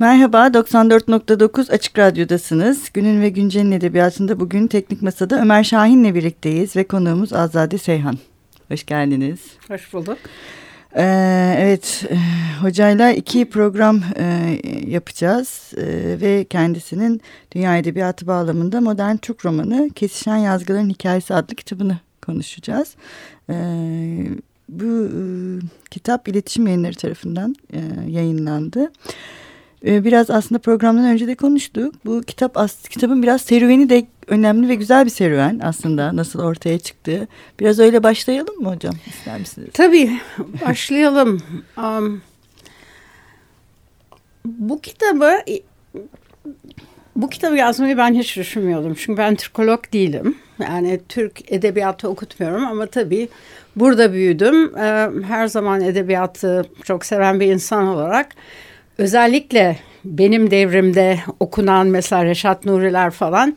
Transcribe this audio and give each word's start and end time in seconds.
Merhaba, 0.00 0.46
94.9 0.46 1.72
Açık 1.72 1.98
Radyo'dasınız. 1.98 2.90
Günün 2.94 3.22
ve 3.22 3.28
Güncel'in 3.28 3.72
edebiyatında 3.72 4.40
bugün 4.40 4.66
Teknik 4.66 5.02
Masa'da 5.02 5.40
Ömer 5.40 5.64
Şahin'le 5.64 6.14
birlikteyiz 6.14 6.76
ve 6.76 6.84
konuğumuz 6.84 7.32
Azade 7.32 7.78
Seyhan. 7.78 8.18
Hoş 8.68 8.86
geldiniz. 8.86 9.40
Hoş 9.68 9.92
bulduk. 9.92 10.18
Ee, 10.96 11.54
evet, 11.58 12.04
hocayla 12.60 13.12
iki 13.12 13.50
program 13.50 14.02
e, 14.16 14.58
yapacağız 14.86 15.72
e, 15.76 15.84
ve 16.20 16.44
kendisinin 16.44 17.20
Dünya 17.52 17.78
Edebiyatı 17.78 18.26
bağlamında 18.26 18.80
modern 18.80 19.16
Türk 19.16 19.44
romanı 19.44 19.90
Kesişen 19.90 20.36
Yazgıların 20.36 20.90
Hikayesi 20.90 21.34
adlı 21.34 21.54
kitabını 21.54 21.98
konuşacağız. 22.22 22.94
E, 23.50 23.54
bu 24.68 25.04
e, 25.04 25.20
kitap 25.90 26.28
iletişim 26.28 26.66
yayınları 26.66 26.94
tarafından 26.94 27.54
e, 27.72 27.80
yayınlandı. 28.08 28.90
E, 29.86 30.04
biraz 30.04 30.30
aslında 30.30 30.58
programdan 30.58 31.04
önce 31.04 31.26
de 31.26 31.34
konuştuk. 31.34 31.94
Bu 32.04 32.22
kitap 32.22 32.56
kitabın 32.90 33.22
biraz 33.22 33.42
serüveni 33.42 33.90
de 33.90 34.06
önemli 34.26 34.68
ve 34.68 34.74
güzel 34.74 35.04
bir 35.04 35.10
serüven 35.10 35.60
aslında 35.62 36.16
nasıl 36.16 36.42
ortaya 36.42 36.78
çıktı. 36.78 37.28
Biraz 37.60 37.78
öyle 37.78 38.02
başlayalım 38.02 38.62
mı 38.62 38.74
hocam? 38.74 38.94
İster 39.06 39.38
misiniz? 39.40 39.68
Tabii 39.72 40.20
başlayalım. 40.66 41.42
um, 41.76 42.22
bu 44.44 44.80
kitabı 44.80 45.32
bu 47.16 47.28
kitabı 47.28 47.56
yazmayı 47.56 47.96
ben 47.96 48.14
hiç 48.14 48.36
düşünmüyordum. 48.36 48.94
Çünkü 48.94 49.18
ben 49.18 49.34
Türkolog 49.34 49.92
değilim. 49.92 50.36
Yani 50.58 51.00
Türk 51.08 51.52
edebiyatı 51.52 52.08
okutmuyorum 52.08 52.64
ama 52.64 52.86
tabii 52.86 53.28
burada 53.76 54.12
büyüdüm. 54.12 54.76
Her 55.24 55.46
zaman 55.46 55.80
edebiyatı 55.80 56.64
çok 56.84 57.06
seven 57.06 57.40
bir 57.40 57.46
insan 57.46 57.86
olarak 57.86 58.28
özellikle 59.00 59.76
benim 60.04 60.50
devrimde 60.50 61.18
okunan 61.40 61.86
mesela 61.86 62.24
Reşat 62.24 62.64
Nuriler 62.64 63.10
falan 63.10 63.56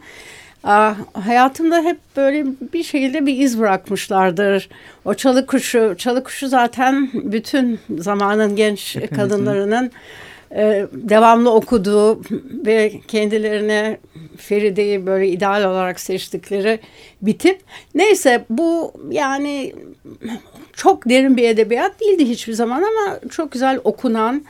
hayatımda 1.13 1.81
hep 1.81 1.97
böyle 2.17 2.45
bir 2.73 2.83
şekilde 2.83 3.25
bir 3.25 3.37
iz 3.37 3.59
bırakmışlardır. 3.59 4.69
O 5.05 5.13
çalı 5.13 5.45
kuşu, 5.45 5.95
çalı 5.97 6.23
kuşu 6.23 6.47
zaten 6.47 7.09
bütün 7.13 7.79
zamanın 7.97 8.55
genç 8.55 8.97
kadınlarının 9.15 9.91
e, 10.55 10.85
devamlı 10.91 11.53
okuduğu 11.53 12.21
ve 12.65 12.93
kendilerine 13.07 13.97
Feride'yi 14.37 15.05
böyle 15.05 15.27
ideal 15.27 15.63
olarak 15.63 15.99
seçtikleri 15.99 16.79
bir 17.21 17.37
tip. 17.37 17.59
Neyse 17.95 18.45
bu 18.49 18.93
yani 19.09 19.73
çok 20.73 21.09
derin 21.09 21.37
bir 21.37 21.49
edebiyat 21.49 22.01
değildi 22.01 22.29
hiçbir 22.29 22.53
zaman 22.53 22.83
ama 22.83 23.19
çok 23.29 23.51
güzel 23.51 23.79
okunan 23.83 24.43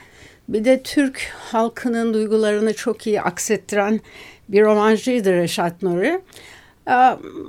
bir 0.50 0.66
de 0.66 0.84
Türk 0.84 1.34
halkının 1.52 2.14
duygularını 2.14 2.74
çok 2.74 3.08
iyi 3.08 3.22
aksettiren 3.22 4.00
bir 4.50 4.64
romancıydı 4.64 5.34
Reşat 5.34 5.82
Nuri. 5.84 6.22
Ee, 6.90 6.94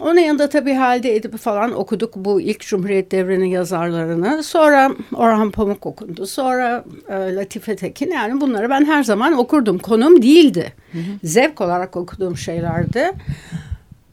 onun 0.00 0.20
yanında 0.20 0.48
tabii 0.48 0.74
Halide 0.74 1.16
Edip'i 1.16 1.36
falan 1.36 1.72
okuduk 1.72 2.14
bu 2.16 2.40
ilk 2.40 2.60
Cumhuriyet 2.60 3.12
devrinin 3.12 3.46
yazarlarını. 3.46 4.42
Sonra 4.42 4.92
Orhan 5.14 5.50
Pamuk 5.50 5.86
okundu. 5.86 6.26
Sonra 6.26 6.84
e, 7.08 7.34
Latife 7.34 7.76
Tekin. 7.76 8.10
Yani 8.10 8.40
bunları 8.40 8.70
ben 8.70 8.84
her 8.84 9.02
zaman 9.02 9.32
okurdum. 9.32 9.78
Konum 9.78 10.22
değildi. 10.22 10.72
Hı 10.92 10.98
hı. 10.98 11.02
Zevk 11.24 11.60
olarak 11.60 11.96
okuduğum 11.96 12.36
şeylerdi. 12.36 13.12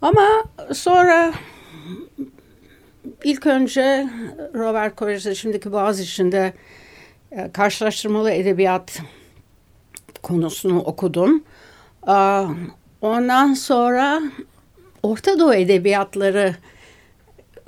Ama 0.02 0.28
sonra 0.74 1.34
ilk 3.24 3.48
önce 3.48 4.10
Robert 4.54 4.96
Kolej'de 4.96 5.36
şimdiki 5.36 5.72
Boğaziçi'nde 5.72 6.38
e, 6.38 6.54
karşılaştırmalı 7.54 8.32
edebiyat 8.32 9.02
konusunu 10.24 10.80
okudum. 10.80 11.44
Ondan 13.02 13.54
sonra 13.54 14.22
Orta 15.04 15.40
Doğu 15.40 15.54
edebiyatları 15.54 16.56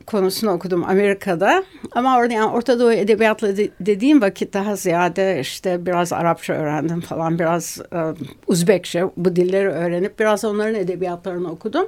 konusunu 0.06 0.52
okudum 0.52 0.84
Amerika'da. 0.84 1.64
Ama 1.92 2.18
orada 2.18 2.34
yani 2.34 2.52
Orta 2.52 2.80
Doğu 2.80 2.94
edebiyatları 2.94 3.70
dediğim 3.80 4.22
vakit 4.22 4.54
daha 4.54 4.76
ziyade 4.76 5.40
işte 5.42 5.86
biraz 5.86 6.14
Arapça 6.14 6.54
öğrendim 6.54 7.02
falan, 7.02 7.40
biraz 7.40 7.82
uh, 7.92 8.18
Uzbekçe 8.48 9.06
bu 9.18 9.36
dilleri 9.36 9.70
öğrenip 9.70 10.20
biraz 10.20 10.46
onların 10.46 10.76
edebiyatlarını 10.76 11.52
okudum. 11.52 11.88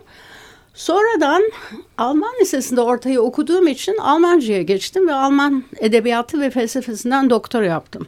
Sonradan 0.76 1.44
Alman 1.98 2.34
Lisesi'nde 2.42 2.82
ortayı 2.82 3.22
okuduğum 3.22 3.68
için 3.68 3.98
Almanca'ya 3.98 4.62
geçtim 4.62 5.08
ve 5.08 5.14
Alman 5.14 5.64
edebiyatı 5.78 6.42
ve 6.42 6.50
felsefesinden 6.50 7.30
doktor 7.30 7.62
yaptım. 7.62 8.08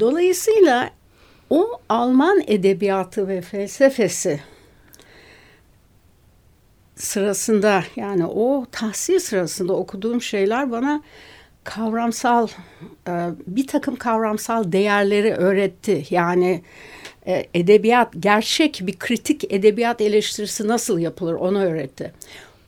Dolayısıyla 0.00 0.90
o 1.50 1.80
Alman 1.88 2.42
edebiyatı 2.46 3.28
ve 3.28 3.40
felsefesi 3.40 4.40
sırasında 6.96 7.84
yani 7.96 8.26
o 8.26 8.66
tahsil 8.72 9.18
sırasında 9.18 9.72
okuduğum 9.72 10.22
şeyler 10.22 10.70
bana 10.70 11.02
kavramsal 11.64 12.48
e, 13.08 13.30
bir 13.46 13.66
takım 13.66 13.96
kavramsal 13.96 14.72
değerleri 14.72 15.34
öğretti. 15.34 16.04
Yani 16.10 16.62
e, 17.28 17.46
edebiyat, 17.54 18.08
gerçek 18.20 18.80
bir 18.82 18.98
kritik 18.98 19.52
edebiyat 19.52 20.00
eleştirisi 20.00 20.68
nasıl 20.68 20.98
yapılır 20.98 21.34
onu 21.34 21.64
öğretti. 21.64 22.12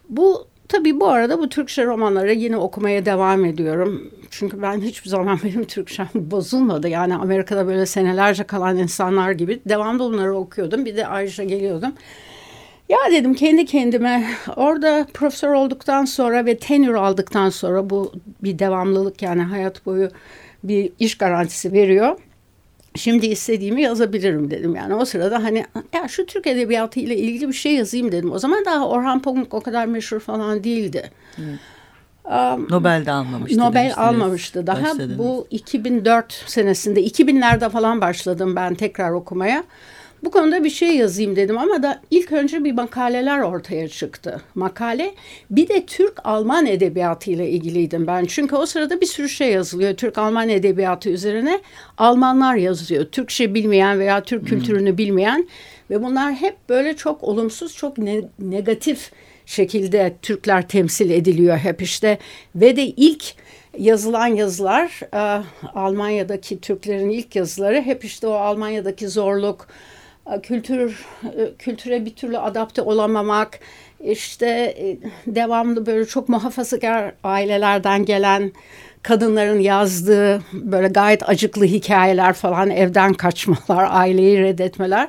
Bu 0.08 0.46
tabii 0.68 1.00
bu 1.00 1.08
arada 1.08 1.38
bu 1.38 1.48
Türkçe 1.48 1.84
romanları 1.84 2.32
yine 2.32 2.56
okumaya 2.56 3.06
devam 3.06 3.44
ediyorum. 3.44 4.10
Çünkü 4.30 4.62
ben 4.62 4.80
hiçbir 4.80 5.10
zaman 5.10 5.38
benim 5.44 5.64
Türkçem 5.64 6.08
bozulmadı. 6.14 6.88
Yani 6.88 7.16
Amerika'da 7.16 7.66
böyle 7.66 7.86
senelerce 7.86 8.44
kalan 8.44 8.78
insanlar 8.78 9.32
gibi 9.32 9.60
devamlı 9.66 10.04
bunları 10.04 10.34
okuyordum. 10.34 10.84
Bir 10.84 10.96
de 10.96 11.06
ayrıca 11.06 11.44
geliyordum. 11.44 11.92
Ya 12.88 12.98
dedim 13.12 13.34
kendi 13.34 13.66
kendime 13.66 14.26
orada 14.56 15.06
profesör 15.14 15.52
olduktan 15.52 16.04
sonra 16.04 16.46
ve 16.46 16.58
tenür 16.58 16.94
aldıktan 16.94 17.50
sonra 17.50 17.90
bu 17.90 18.12
bir 18.42 18.58
devamlılık 18.58 19.22
yani 19.22 19.42
hayat 19.42 19.86
boyu 19.86 20.10
bir 20.64 20.92
iş 20.98 21.18
garantisi 21.18 21.72
veriyor. 21.72 22.16
Şimdi 22.94 23.26
istediğimi 23.26 23.82
yazabilirim 23.82 24.50
dedim. 24.50 24.76
Yani 24.76 24.94
o 24.94 25.04
sırada 25.04 25.44
hani 25.44 25.66
ya 25.92 26.08
şu 26.08 26.26
Türk 26.26 26.46
edebiyatı 26.46 27.00
ile 27.00 27.16
ilgili 27.16 27.48
bir 27.48 27.52
şey 27.52 27.74
yazayım 27.74 28.12
dedim. 28.12 28.32
O 28.32 28.38
zaman 28.38 28.64
daha 28.64 28.88
Orhan 28.88 29.22
Pamuk 29.22 29.54
o 29.54 29.60
kadar 29.60 29.86
meşhur 29.86 30.20
falan 30.20 30.64
değildi. 30.64 31.10
Evet. 31.38 31.58
Um, 32.24 32.66
Nobel 32.70 33.06
de 33.06 33.12
almamıştı. 33.12 33.58
Nobel 33.58 33.92
almamıştı 33.96 34.66
daha. 34.66 34.82
Başladınız. 34.82 35.18
Bu 35.18 35.46
2004 35.50 36.32
senesinde 36.46 37.04
2000'lerde 37.04 37.70
falan 37.70 38.00
başladım 38.00 38.56
ben 38.56 38.74
tekrar 38.74 39.10
okumaya. 39.10 39.64
Bu 40.24 40.30
konuda 40.30 40.64
bir 40.64 40.70
şey 40.70 40.96
yazayım 40.96 41.36
dedim 41.36 41.58
ama 41.58 41.82
da 41.82 42.00
ilk 42.10 42.32
önce 42.32 42.64
bir 42.64 42.72
makaleler 42.72 43.38
ortaya 43.38 43.88
çıktı. 43.88 44.40
Makale 44.54 45.14
bir 45.50 45.68
de 45.68 45.86
Türk-Alman 45.86 46.66
edebiyatı 46.66 47.30
ile 47.30 47.50
ilgiliydim 47.50 48.06
ben. 48.06 48.24
Çünkü 48.24 48.56
o 48.56 48.66
sırada 48.66 49.00
bir 49.00 49.06
sürü 49.06 49.28
şey 49.28 49.52
yazılıyor 49.52 49.94
Türk-Alman 49.94 50.48
edebiyatı 50.48 51.10
üzerine. 51.10 51.60
Almanlar 51.98 52.54
yazıyor. 52.54 53.04
Türkçe 53.04 53.54
bilmeyen 53.54 53.98
veya 53.98 54.22
Türk 54.22 54.42
hmm. 54.42 54.48
kültürünü 54.48 54.98
bilmeyen 54.98 55.48
ve 55.90 56.02
bunlar 56.02 56.34
hep 56.34 56.56
böyle 56.68 56.96
çok 56.96 57.24
olumsuz, 57.24 57.76
çok 57.76 57.98
ne 57.98 58.22
negatif 58.38 59.10
şekilde 59.46 60.14
Türkler 60.22 60.68
temsil 60.68 61.10
ediliyor 61.10 61.56
hep 61.56 61.82
işte. 61.82 62.18
Ve 62.54 62.76
de 62.76 62.86
ilk 62.86 63.24
yazılan 63.78 64.26
yazılar 64.26 65.00
e, 65.14 65.42
Almanya'daki 65.74 66.60
Türklerin 66.60 67.10
ilk 67.10 67.36
yazıları 67.36 67.82
hep 67.82 68.04
işte 68.04 68.26
o 68.26 68.32
Almanya'daki 68.32 69.08
zorluk, 69.08 69.68
kültür 70.42 71.06
e, 71.24 71.54
kültüre 71.58 72.04
bir 72.04 72.14
türlü 72.14 72.38
adapte 72.38 72.82
olamamak, 72.82 73.60
işte 74.00 74.46
e, 74.46 74.98
devamlı 75.26 75.86
böyle 75.86 76.06
çok 76.06 76.28
muhafazakar 76.28 77.12
ailelerden 77.24 78.04
gelen 78.04 78.52
kadınların 79.02 79.60
yazdığı 79.60 80.42
böyle 80.52 80.88
gayet 80.88 81.28
acıklı 81.28 81.64
hikayeler 81.64 82.32
falan, 82.32 82.70
evden 82.70 83.14
kaçmalar, 83.14 83.88
aileyi 83.90 84.38
reddetmeler. 84.38 85.08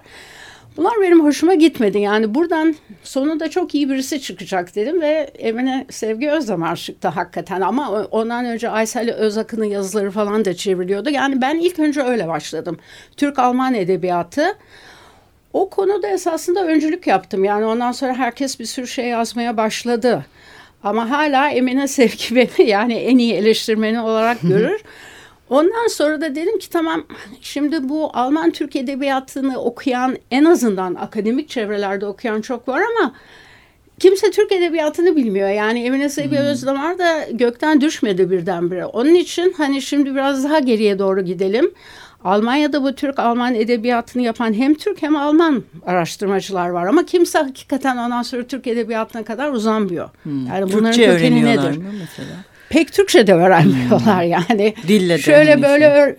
Bunlar 0.78 0.94
benim 1.02 1.24
hoşuma 1.24 1.54
gitmedi. 1.54 2.00
Yani 2.00 2.36
buradan 2.36 2.76
sonunda 3.04 3.50
çok 3.50 3.76
iyi 3.76 3.90
birisi 3.90 4.22
çıkacak 4.22 4.76
dedim 4.76 5.02
ve 5.02 5.32
Emine 5.38 5.86
Sevgi 5.90 6.32
Özdemir 6.32 6.76
çıktı 6.76 7.08
hakikaten. 7.08 7.62
Ama 7.62 7.90
ondan 7.92 8.46
önce 8.46 8.70
Aysel 8.70 9.12
Özakın'ın 9.12 9.66
yazıları 9.66 10.12
falan 10.12 10.46
da 10.46 10.54
çevriliyordu. 10.54 11.10
Yani 11.10 11.42
ben 11.42 11.58
ilk 11.58 11.80
önce 11.80 12.02
öyle 12.02 12.28
başladım. 12.28 12.78
Türk-Alman 13.18 13.74
edebiyatı. 13.74 14.58
O 15.54 15.70
konuda 15.70 16.08
esasında 16.08 16.66
öncülük 16.66 17.08
yaptım. 17.08 17.44
Yani 17.44 17.66
ondan 17.66 17.92
sonra 17.92 18.14
herkes 18.14 18.60
bir 18.60 18.66
sürü 18.66 18.88
şey 18.88 19.06
yazmaya 19.06 19.58
başladı. 19.58 20.26
Ama 20.84 21.10
hala 21.10 21.50
Emine 21.50 21.88
Sevgi 21.88 22.36
beni 22.36 22.70
yani 22.70 22.94
en 22.94 23.18
iyi 23.18 23.34
eleştirmeni 23.34 24.02
olarak 24.02 24.42
görür. 24.42 24.82
Ondan 25.50 25.88
sonra 25.88 26.22
da 26.22 26.36
dedim 26.36 26.60
ki 26.60 26.70
tamam 26.70 27.04
şimdi 27.42 27.90
bu 27.90 28.10
Alman 28.14 28.52
Türk 28.52 28.76
Edebiyatı'nı 28.76 29.62
okuyan 29.62 30.18
en 30.32 30.46
azından 30.46 30.96
akademik 30.96 31.50
çevrelerde 31.50 32.06
okuyan 32.06 32.42
çok 32.42 32.68
var 32.68 32.82
ama 32.82 33.14
kimse 34.00 34.32
Türk 34.32 34.52
Edebiyatı'nı 34.52 35.16
bilmiyor. 35.16 35.50
Yani 35.50 35.84
Emine 35.84 36.10
Sevgi 36.10 36.38
hmm. 36.38 36.46
Özdamar 36.46 37.00
da 37.00 37.26
gökten 37.32 37.82
düşmedi 37.82 38.32
birdenbire. 38.32 38.86
Onun 38.86 39.14
için 39.16 39.54
hani 39.58 39.82
şimdi 39.82 40.16
biraz 40.16 40.44
daha 40.44 40.60
geriye 40.60 41.00
doğru 41.00 41.22
gidelim. 41.22 41.72
Almanya'da 42.24 42.84
bu 42.84 42.96
Türk-Alman 42.96 43.56
edebiyatını 43.56 44.22
yapan 44.22 44.54
hem 44.54 44.74
Türk 44.74 45.02
hem 45.02 45.16
Alman 45.16 45.64
araştırmacılar 45.86 46.70
var. 46.70 46.88
Ama 46.88 47.06
kimse 47.06 47.40
hakikaten 47.40 47.98
ondan 47.98 48.22
sonra 48.22 48.44
Türk 48.44 48.68
edebiyatına 48.68 49.24
kadar 49.24 49.52
uzanmıyor. 49.52 50.10
Hmm. 50.24 50.48
Yani 50.48 50.74
bunların 50.74 50.92
Türkçe 50.92 51.12
kökeni 51.12 51.46
nedir? 51.46 51.78
Mı 51.78 51.84
mesela? 52.00 52.36
Pek 52.70 52.94
Türkçe 52.94 53.28
de 53.28 53.34
öğrenmiyorlar 53.34 54.24
hmm. 54.24 54.32
yani. 54.32 54.76
Dille 54.88 55.14
de 55.14 55.18
Şöyle 55.18 55.62
böyle 55.62 56.18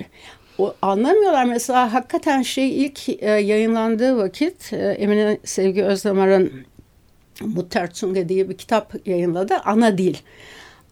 o, 0.58 0.74
anlamıyorlar. 0.82 1.44
Mesela 1.44 1.92
hakikaten 1.92 2.42
şey 2.42 2.84
ilk 2.84 3.08
e, 3.08 3.30
yayınlandığı 3.30 4.16
vakit 4.16 4.72
e, 4.72 4.76
Emine 4.76 5.38
Sevgi 5.44 5.84
Özdamar'ın 5.84 6.52
Mutterzunge 7.40 8.28
diye 8.28 8.48
bir 8.48 8.56
kitap 8.56 9.06
yayınladı. 9.06 9.54
Ana 9.64 9.98
dil. 9.98 10.16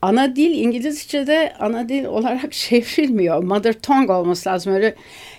Ana 0.03 0.37
dil 0.37 0.51
İngilizce'de 0.51 1.53
ana 1.59 1.89
dil 1.89 2.05
olarak 2.05 2.53
çevrilmiyor. 2.53 3.43
Mother 3.43 3.73
tongue 3.73 4.15
olması 4.15 4.49
lazım. 4.49 4.73
Öyle 4.73 4.95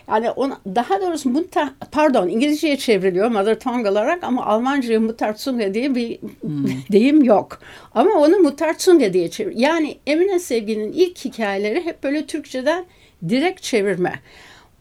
yani 0.07 0.31
ona, 0.31 0.57
daha 0.75 1.01
doğrusu 1.01 1.29
mutter, 1.29 1.69
pardon 1.91 2.29
İngilizceye 2.29 2.77
çevriliyor 2.77 3.31
mother 3.31 3.59
tongue 3.59 3.89
olarak 3.91 4.23
ama 4.23 4.45
Almanca'ya 4.45 4.99
Mutterzunge 4.99 5.73
diye 5.73 5.95
bir 5.95 6.19
hmm. 6.21 6.65
deyim 6.91 7.23
yok. 7.23 7.59
Ama 7.95 8.11
onu 8.11 8.39
Mutterzunge 8.39 9.13
diye 9.13 9.29
çevir. 9.29 9.55
Yani 9.55 9.97
Emine 10.07 10.39
Sevgi'nin 10.39 10.91
ilk 10.91 11.25
hikayeleri 11.25 11.85
hep 11.85 12.03
böyle 12.03 12.25
Türkçeden 12.25 12.85
direkt 13.29 13.61
çevirme 13.61 14.13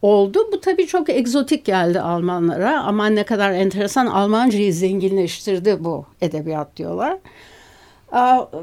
oldu. 0.02 0.48
Bu 0.52 0.60
tabii 0.60 0.86
çok 0.86 1.10
egzotik 1.10 1.64
geldi 1.64 2.00
Almanlara. 2.00 2.80
Aman 2.82 3.16
ne 3.16 3.24
kadar 3.24 3.52
enteresan 3.52 4.06
Almancayı 4.06 4.74
zenginleştirdi 4.74 5.84
bu 5.84 6.06
edebiyat 6.20 6.76
diyorlar. 6.76 7.18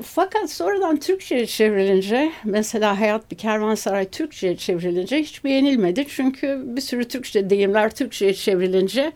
Fakat 0.03 0.49
sonradan 0.49 0.97
Türkçe'ye 0.97 1.45
çevrilince 1.45 2.31
mesela 2.44 2.99
Hayat 2.99 3.31
Bir 3.31 3.38
Kervansaray 3.38 4.05
Türkçe'ye 4.09 4.57
çevrilince 4.57 5.19
hiç 5.19 5.44
beğenilmedi. 5.44 6.05
Çünkü 6.09 6.63
bir 6.65 6.81
sürü 6.81 7.07
Türkçe 7.07 7.49
deyimler 7.49 7.95
Türkçe'ye 7.95 8.33
çevrilince 8.33 9.11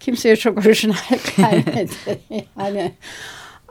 kimseye 0.00 0.36
çok 0.36 0.58
orijinal 0.66 0.94
gelmedi. 1.36 2.18
yani 2.58 2.92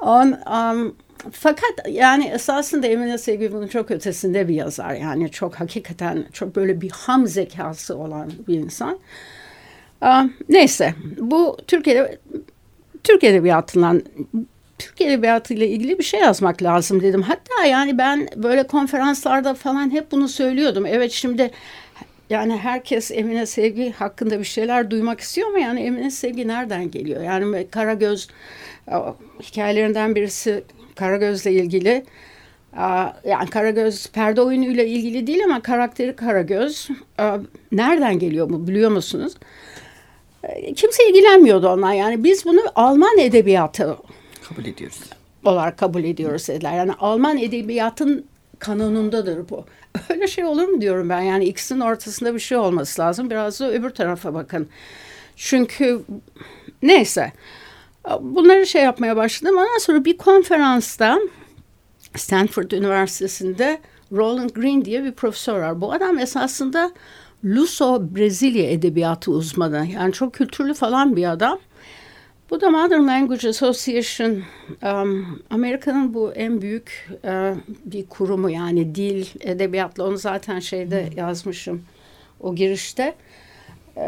on, 0.01 0.37
um, 0.51 0.95
fakat 1.31 1.89
yani 1.89 2.25
esasında 2.25 2.87
Emine 2.87 3.17
Sevgi 3.17 3.53
bunun 3.53 3.67
çok 3.67 3.91
ötesinde 3.91 4.47
bir 4.47 4.55
yazar. 4.55 4.93
Yani 4.93 5.31
çok 5.31 5.55
hakikaten 5.55 6.25
çok 6.33 6.55
böyle 6.55 6.81
bir 6.81 6.89
ham 6.89 7.27
zekası 7.27 7.97
olan 7.97 8.31
bir 8.47 8.57
insan. 8.57 8.99
Um, 10.01 10.33
neyse 10.49 10.95
bu 11.17 11.57
Türkiye'de 11.67 12.17
Türk 13.03 13.23
Edebiyatı'ndan 13.23 14.03
Türk 14.79 15.01
Edebiyatı 15.01 15.53
ile 15.53 15.67
ilgili 15.67 15.99
bir 15.99 16.03
şey 16.03 16.19
yazmak 16.19 16.63
lazım 16.63 17.01
dedim. 17.01 17.21
Hatta 17.21 17.65
yani 17.65 17.97
ben 17.97 18.27
böyle 18.35 18.67
konferanslarda 18.67 19.53
falan 19.53 19.91
hep 19.91 20.11
bunu 20.11 20.27
söylüyordum. 20.27 20.85
Evet 20.85 21.11
şimdi 21.11 21.51
yani 22.29 22.57
herkes 22.57 23.11
Emine 23.11 23.45
Sevgi 23.45 23.91
hakkında 23.91 24.39
bir 24.39 24.43
şeyler 24.43 24.91
duymak 24.91 25.19
istiyor 25.19 25.47
ama 25.47 25.59
yani 25.59 25.81
Emine 25.81 26.11
Sevgi 26.11 26.47
nereden 26.47 26.91
geliyor? 26.91 27.23
Yani 27.23 27.67
Karagöz 27.67 28.27
hikayelerinden 29.41 30.15
birisi 30.15 30.63
Karagöz'le 30.95 31.45
ilgili. 31.45 32.05
Yani 33.25 33.49
Karagöz 33.51 34.07
perde 34.07 34.41
oyunuyla 34.41 34.83
ilgili 34.83 35.27
değil 35.27 35.43
ama 35.45 35.61
karakteri 35.61 36.15
Karagöz. 36.15 36.89
Nereden 37.71 38.19
geliyor 38.19 38.49
bu 38.49 38.67
biliyor 38.67 38.91
musunuz? 38.91 39.33
Kimse 40.75 41.09
ilgilenmiyordu 41.09 41.69
ondan. 41.69 41.91
Yani 41.91 42.23
biz 42.23 42.45
bunu 42.45 42.59
Alman 42.75 43.17
edebiyatı 43.17 43.97
kabul 44.49 44.65
ediyoruz. 44.65 44.99
Olarak 45.43 45.77
kabul 45.77 46.03
ediyoruz 46.03 46.47
dediler. 46.47 46.73
Yani 46.73 46.93
Alman 46.99 47.37
edebiyatın 47.37 48.25
kanonundadır 48.59 49.49
bu. 49.49 49.65
Öyle 50.09 50.27
şey 50.27 50.45
olur 50.45 50.67
mu 50.67 50.81
diyorum 50.81 51.09
ben. 51.09 51.21
Yani 51.21 51.45
ikisinin 51.45 51.79
ortasında 51.79 52.33
bir 52.33 52.39
şey 52.39 52.57
olması 52.57 53.01
lazım. 53.01 53.29
Biraz 53.29 53.59
da 53.59 53.71
öbür 53.71 53.89
tarafa 53.89 54.33
bakın. 54.33 54.67
Çünkü 55.35 56.01
neyse 56.81 57.31
bunları 58.21 58.67
şey 58.67 58.83
yapmaya 58.83 59.15
başladım. 59.15 59.57
Ondan 59.57 59.79
sonra 59.79 60.05
bir 60.05 60.17
konferansta 60.17 61.19
Stanford 62.15 62.71
Üniversitesi'nde 62.71 63.79
Roland 64.11 64.49
Green 64.49 64.85
diye 64.85 65.03
bir 65.03 65.11
profesör 65.11 65.59
var. 65.59 65.81
Bu 65.81 65.93
adam 65.93 66.19
esasında 66.19 66.91
Luso 67.45 68.15
Brezilya 68.15 68.71
edebiyatı 68.71 69.31
uzmanı. 69.31 69.87
Yani 69.93 70.13
çok 70.13 70.33
kültürlü 70.33 70.73
falan 70.73 71.15
bir 71.15 71.31
adam. 71.31 71.59
Bu 72.55 72.61
da 72.61 72.69
Modern 72.69 73.07
Language 73.07 73.49
Association, 73.49 74.43
um, 74.83 75.41
Amerika'nın 75.49 76.13
bu 76.13 76.33
en 76.33 76.61
büyük 76.61 77.09
uh, 77.23 77.57
bir 77.85 78.05
kurumu 78.05 78.49
yani 78.49 78.95
dil, 78.95 79.25
edebiyatla 79.39 80.07
onu 80.07 80.17
zaten 80.17 80.59
şeyde 80.59 81.09
hmm. 81.09 81.17
yazmışım 81.17 81.83
o 82.39 82.55
girişte. 82.55 83.15
Uh, 83.95 84.01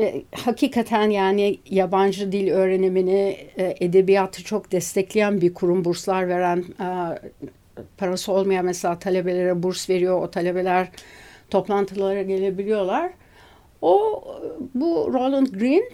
e, 0.00 0.22
hakikaten 0.32 1.10
yani 1.10 1.58
yabancı 1.66 2.32
dil 2.32 2.50
öğrenimini, 2.50 3.36
e, 3.58 3.74
edebiyatı 3.80 4.44
çok 4.44 4.72
destekleyen 4.72 5.40
bir 5.40 5.54
kurum, 5.54 5.84
burslar 5.84 6.28
veren, 6.28 6.64
e, 6.80 6.86
parası 7.98 8.32
olmayan 8.32 8.64
mesela 8.64 8.98
talebelere 8.98 9.62
burs 9.62 9.90
veriyor, 9.90 10.22
o 10.22 10.30
talebeler 10.30 10.88
toplantılara 11.50 12.22
gelebiliyorlar. 12.22 13.10
O 13.82 14.24
bu 14.74 15.10
Roland 15.12 15.46
Green 15.46 15.84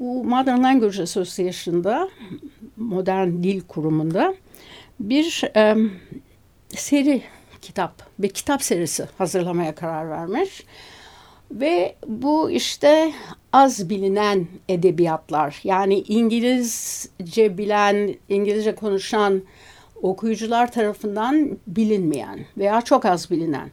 bu 0.00 0.24
Modern 0.24 0.62
Language 0.62 1.02
Association'da 1.02 2.08
modern 2.76 3.42
dil 3.42 3.60
kurumunda 3.60 4.34
bir 5.00 5.44
e, 5.56 5.76
seri 6.68 7.22
kitap, 7.62 8.02
bir 8.18 8.28
kitap 8.28 8.62
serisi 8.62 9.08
hazırlamaya 9.18 9.74
karar 9.74 10.10
vermiş. 10.10 10.64
Ve 11.50 11.94
bu 12.06 12.50
işte 12.50 13.12
az 13.52 13.90
bilinen 13.90 14.46
edebiyatlar 14.68 15.60
yani 15.64 15.98
İngilizce 15.98 17.58
bilen, 17.58 18.14
İngilizce 18.28 18.74
konuşan 18.74 19.42
okuyucular 20.02 20.72
tarafından 20.72 21.58
bilinmeyen 21.66 22.40
veya 22.58 22.80
çok 22.80 23.04
az 23.04 23.30
bilinen. 23.30 23.70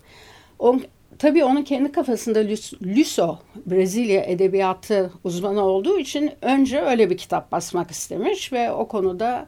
Tabii 1.20 1.44
onun 1.44 1.62
kendi 1.62 1.92
kafasında 1.92 2.40
Luso, 2.82 3.38
Brezilya 3.66 4.24
edebiyatı 4.24 5.12
uzmanı 5.24 5.62
olduğu 5.62 6.00
için 6.00 6.32
önce 6.42 6.82
öyle 6.82 7.10
bir 7.10 7.18
kitap 7.18 7.52
basmak 7.52 7.92
istemiş 7.92 8.54
ve 8.54 8.72
o 8.72 8.88
konuda 8.88 9.46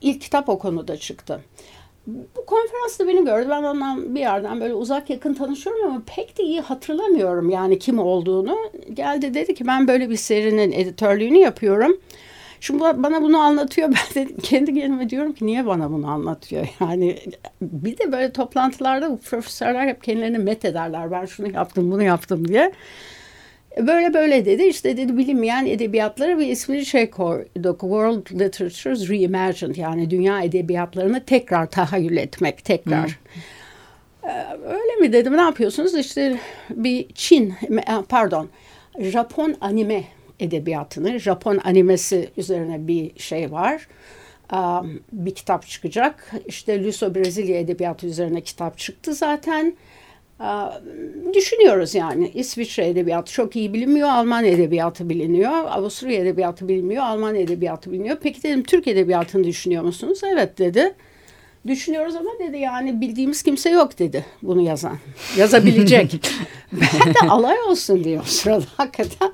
ilk 0.00 0.20
kitap 0.20 0.48
o 0.48 0.58
konuda 0.58 0.96
çıktı. 0.96 1.40
Bu 2.06 2.46
konferansta 2.46 3.08
beni 3.08 3.24
gördü. 3.24 3.46
Ben 3.50 3.62
ondan 3.62 4.14
bir 4.14 4.20
yerden 4.20 4.60
böyle 4.60 4.74
uzak 4.74 5.10
yakın 5.10 5.34
tanışıyorum 5.34 5.86
ama 5.86 6.02
pek 6.16 6.38
de 6.38 6.42
iyi 6.42 6.60
hatırlamıyorum 6.60 7.50
yani 7.50 7.78
kim 7.78 7.98
olduğunu. 7.98 8.56
Geldi 8.94 9.34
dedi 9.34 9.54
ki 9.54 9.66
ben 9.66 9.88
böyle 9.88 10.10
bir 10.10 10.16
serinin 10.16 10.72
editörlüğünü 10.72 11.38
yapıyorum. 11.38 12.00
Şimdi 12.60 12.80
bana 12.80 13.22
bunu 13.22 13.38
anlatıyor. 13.38 13.88
Ben 14.16 14.24
de 14.24 14.36
kendi 14.42 14.74
kendime 14.74 15.10
diyorum 15.10 15.32
ki 15.32 15.46
niye 15.46 15.66
bana 15.66 15.92
bunu 15.92 16.10
anlatıyor? 16.10 16.66
Yani 16.80 17.18
bir 17.62 17.98
de 17.98 18.12
böyle 18.12 18.32
toplantılarda 18.32 19.10
bu 19.10 19.18
profesörler 19.18 19.86
hep 19.86 20.02
kendilerini 20.02 20.38
met 20.38 20.64
ederler. 20.64 21.10
Ben 21.10 21.26
şunu 21.26 21.52
yaptım 21.52 21.90
bunu 21.90 22.02
yaptım 22.02 22.48
diye. 22.48 22.72
Böyle 23.78 24.14
böyle 24.14 24.44
dedi 24.44 24.62
işte 24.62 24.96
dedi 24.96 25.16
bilinmeyen 25.16 25.66
edebiyatları 25.66 26.38
ve 26.38 26.46
ismini 26.46 26.86
şey 26.86 27.10
koyduk 27.10 27.80
World 27.80 28.40
Literature's 28.40 29.10
Reimagined 29.10 29.76
yani 29.76 30.10
dünya 30.10 30.42
edebiyatlarını 30.42 31.24
tekrar 31.24 31.70
tahayyül 31.70 32.16
etmek 32.16 32.64
tekrar. 32.64 33.06
Hmm. 33.08 33.42
Öyle 34.64 34.96
mi 35.00 35.12
dedim 35.12 35.36
ne 35.36 35.40
yapıyorsunuz 35.40 35.94
işte 35.94 36.38
bir 36.70 37.08
Çin 37.14 37.54
pardon 38.08 38.48
Japon 38.98 39.56
anime 39.60 40.04
edebiyatını 40.42 41.18
Japon 41.18 41.60
animesi 41.64 42.30
üzerine 42.36 42.86
bir 42.86 43.20
şey 43.20 43.52
var 43.52 43.86
bir 45.12 45.34
kitap 45.34 45.66
çıkacak. 45.66 46.32
İşte 46.46 46.84
Luso 46.84 47.14
Brezilya 47.14 47.60
edebiyatı 47.60 48.06
üzerine 48.06 48.40
kitap 48.40 48.78
çıktı 48.78 49.14
zaten. 49.14 49.76
Düşünüyoruz 51.34 51.94
yani 51.94 52.30
İsviçre 52.34 52.88
edebiyatı 52.88 53.32
çok 53.32 53.56
iyi 53.56 53.72
bilinmiyor, 53.72 54.08
Alman 54.08 54.44
edebiyatı 54.44 55.08
biliniyor, 55.08 55.50
Avusturya 55.50 56.20
edebiyatı 56.20 56.68
bilmiyor, 56.68 57.02
Alman 57.02 57.34
edebiyatı 57.34 57.92
biliniyor. 57.92 58.16
Peki 58.22 58.42
dedim 58.42 58.62
Türk 58.62 58.88
edebiyatını 58.88 59.44
düşünüyor 59.44 59.82
musunuz? 59.82 60.20
Evet 60.32 60.58
dedi. 60.58 60.94
Düşünüyoruz 61.66 62.16
ama 62.16 62.30
dedi 62.38 62.58
yani 62.58 63.00
bildiğimiz 63.00 63.42
kimse 63.42 63.70
yok 63.70 63.98
dedi 63.98 64.24
bunu 64.42 64.60
yazan. 64.60 64.98
Yazabilecek. 65.36 66.20
ben 66.72 67.14
de 67.14 67.18
alay 67.28 67.60
olsun 67.60 68.04
diyor 68.04 68.24
sırada 68.24 68.64
hakikaten. 68.76 69.32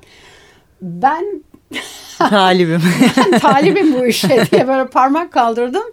Ben 0.81 1.43
talibim. 2.17 2.81
ben 3.17 3.39
talibim 3.39 3.93
bu 3.93 4.05
işe 4.05 4.51
diye 4.51 4.67
böyle 4.67 4.87
parmak 4.87 5.31
kaldırdım. 5.33 5.83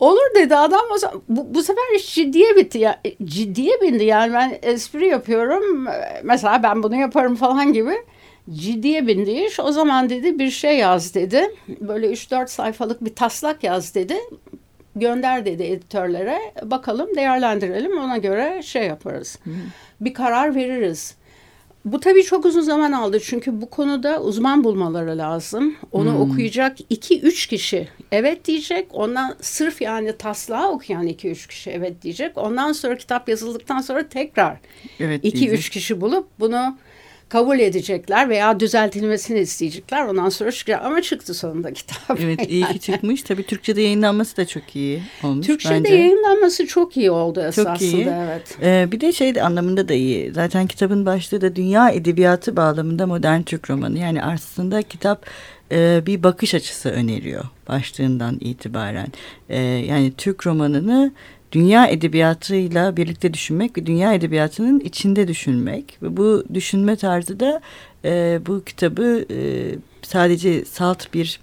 Olur 0.00 0.34
dedi 0.36 0.56
adam 0.56 0.80
o 0.94 0.98
zaman, 0.98 1.22
bu, 1.28 1.54
bu 1.54 1.62
sefer 1.62 1.96
iş 1.96 2.14
ciddiye 2.14 2.56
bitti 2.56 2.78
ya 2.78 3.00
ciddiye 3.24 3.80
bindi 3.82 4.04
yani 4.04 4.32
ben 4.32 4.58
espri 4.62 5.06
yapıyorum 5.06 5.86
mesela 6.22 6.62
ben 6.62 6.82
bunu 6.82 6.96
yaparım 6.96 7.36
falan 7.36 7.72
gibi 7.72 7.92
ciddiye 8.50 9.06
bindi 9.06 9.30
iş 9.30 9.60
o 9.60 9.72
zaman 9.72 10.10
dedi 10.10 10.38
bir 10.38 10.50
şey 10.50 10.78
yaz 10.78 11.14
dedi 11.14 11.50
böyle 11.80 12.12
3-4 12.12 12.48
sayfalık 12.48 13.04
bir 13.04 13.14
taslak 13.14 13.64
yaz 13.64 13.94
dedi 13.94 14.16
gönder 14.96 15.44
dedi 15.44 15.62
editörlere. 15.62 16.38
Bakalım 16.62 17.16
değerlendirelim 17.16 17.98
ona 17.98 18.16
göre 18.16 18.62
şey 18.62 18.86
yaparız. 18.86 19.38
Hı. 19.44 19.50
Bir 20.00 20.14
karar 20.14 20.54
veririz. 20.54 21.14
Bu 21.84 22.00
tabii 22.00 22.22
çok 22.22 22.46
uzun 22.46 22.60
zaman 22.60 22.92
aldı 22.92 23.20
çünkü 23.20 23.60
bu 23.60 23.70
konuda 23.70 24.22
uzman 24.22 24.64
bulmaları 24.64 25.18
lazım. 25.18 25.76
Onu 25.92 26.10
hmm. 26.10 26.20
okuyacak 26.20 26.76
iki 26.90 27.20
üç 27.20 27.46
kişi 27.46 27.88
evet 28.12 28.44
diyecek. 28.44 28.86
Ondan 28.92 29.36
sırf 29.40 29.80
yani 29.80 30.16
taslağı 30.16 30.70
okuyan 30.70 31.06
iki 31.06 31.30
üç 31.30 31.46
kişi 31.46 31.70
evet 31.70 32.02
diyecek. 32.02 32.38
Ondan 32.38 32.72
sonra 32.72 32.96
kitap 32.96 33.28
yazıldıktan 33.28 33.80
sonra 33.80 34.08
tekrar 34.08 34.58
evet 35.00 35.24
iki 35.24 35.50
üç 35.50 35.68
kişi 35.68 36.00
bulup 36.00 36.28
bunu 36.40 36.78
kabul 37.30 37.58
edecekler 37.58 38.28
veya 38.28 38.60
düzeltilmesini 38.60 39.38
isteyecekler. 39.38 40.06
Ondan 40.06 40.28
sonra 40.28 40.52
çıkacak 40.52 40.84
ama 40.84 41.02
çıktı 41.02 41.34
sonunda 41.34 41.72
kitap. 41.72 42.20
Evet 42.20 42.50
iyi 42.50 42.64
ki 42.64 42.80
çıkmış. 42.80 43.22
Tabii 43.22 43.42
Türkçe'de 43.42 43.82
yayınlanması 43.82 44.36
da 44.36 44.46
çok 44.46 44.76
iyi 44.76 45.02
olmuş 45.22 45.46
Türkçe'de 45.46 45.74
bence. 45.74 45.94
yayınlanması 45.94 46.66
çok 46.66 46.96
iyi 46.96 47.10
oldu 47.10 47.40
esasında. 47.40 47.74
Çok 47.74 47.82
iyi. 47.82 48.08
Evet. 48.24 48.58
Ee, 48.62 48.88
bir 48.92 49.00
de 49.00 49.12
şey 49.12 49.34
de 49.34 49.42
anlamında 49.42 49.88
da 49.88 49.94
iyi. 49.94 50.32
Zaten 50.32 50.66
kitabın 50.66 51.06
başlığı 51.06 51.40
da 51.40 51.56
dünya 51.56 51.90
edebiyatı 51.90 52.56
bağlamında 52.56 53.06
modern 53.06 53.42
Türk 53.42 53.70
romanı. 53.70 53.98
Yani 53.98 54.22
aslında 54.22 54.82
kitap 54.82 55.26
e, 55.72 56.02
bir 56.06 56.22
bakış 56.22 56.54
açısı 56.54 56.88
öneriyor 56.88 57.44
başlığından 57.68 58.38
itibaren. 58.40 59.08
E, 59.48 59.60
yani 59.62 60.12
Türk 60.16 60.46
romanını 60.46 61.12
dünya 61.52 61.86
edebiyatıyla 61.86 62.96
birlikte 62.96 63.34
düşünmek 63.34 63.78
ve 63.78 63.86
dünya 63.86 64.14
edebiyatının 64.14 64.80
içinde 64.80 65.28
düşünmek 65.28 65.98
ve 66.02 66.16
bu 66.16 66.44
düşünme 66.54 66.96
tarzı 66.96 67.40
da 67.40 67.60
e, 68.04 68.40
bu 68.46 68.64
kitabı 68.64 69.24
e, 69.30 69.38
sadece 70.02 70.64
salt 70.64 71.14
bir 71.14 71.40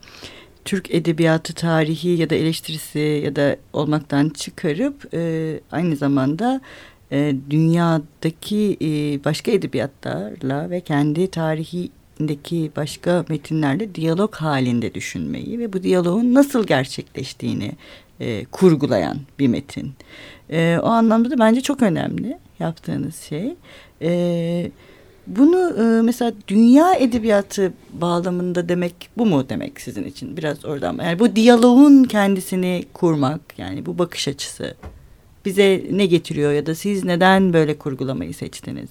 Türk 0.65 0.91
edebiyatı 0.95 1.53
tarihi 1.53 2.09
ya 2.09 2.29
da 2.29 2.35
eleştirisi 2.35 3.21
ya 3.25 3.35
da 3.35 3.57
olmaktan 3.73 4.29
çıkarıp 4.29 5.13
e, 5.13 5.59
aynı 5.71 5.95
zamanda 5.95 6.61
e, 7.11 7.35
dünyadaki 7.49 8.77
e, 8.81 9.23
başka 9.25 9.51
edebiyatlarla 9.51 10.69
ve 10.69 10.81
kendi 10.81 11.31
tarihindeki 11.31 12.71
başka 12.75 13.25
metinlerle 13.29 13.95
diyalog 13.95 14.35
halinde 14.35 14.93
düşünmeyi 14.93 15.59
ve 15.59 15.73
bu 15.73 15.83
diyaloğun 15.83 16.33
nasıl 16.33 16.67
gerçekleştiğini 16.67 17.71
e, 18.19 18.45
kurgulayan 18.45 19.17
bir 19.39 19.47
metin. 19.47 19.93
E, 20.49 20.79
o 20.83 20.87
anlamda 20.87 21.31
da 21.31 21.39
bence 21.39 21.61
çok 21.61 21.81
önemli 21.81 22.37
yaptığınız 22.59 23.15
şey. 23.15 23.55
E, 24.01 24.71
bunu 25.27 25.73
e, 25.77 26.01
mesela 26.01 26.33
dünya 26.47 26.93
edebiyatı 26.93 27.73
bağlamında 27.93 28.69
demek 28.69 29.09
bu 29.17 29.25
mu 29.25 29.49
demek 29.49 29.81
sizin 29.81 30.03
için? 30.03 30.37
Biraz 30.37 30.65
oradan 30.65 30.99
yani 31.03 31.19
bu 31.19 31.35
diyaloğun 31.35 32.03
kendisini 32.03 32.85
kurmak 32.93 33.41
yani 33.57 33.85
bu 33.85 33.97
bakış 33.97 34.27
açısı 34.27 34.75
bize 35.45 35.83
ne 35.91 36.05
getiriyor 36.05 36.51
ya 36.51 36.65
da 36.65 36.75
siz 36.75 37.03
neden 37.03 37.53
böyle 37.53 37.77
kurgulamayı 37.77 38.33
seçtiniz? 38.33 38.89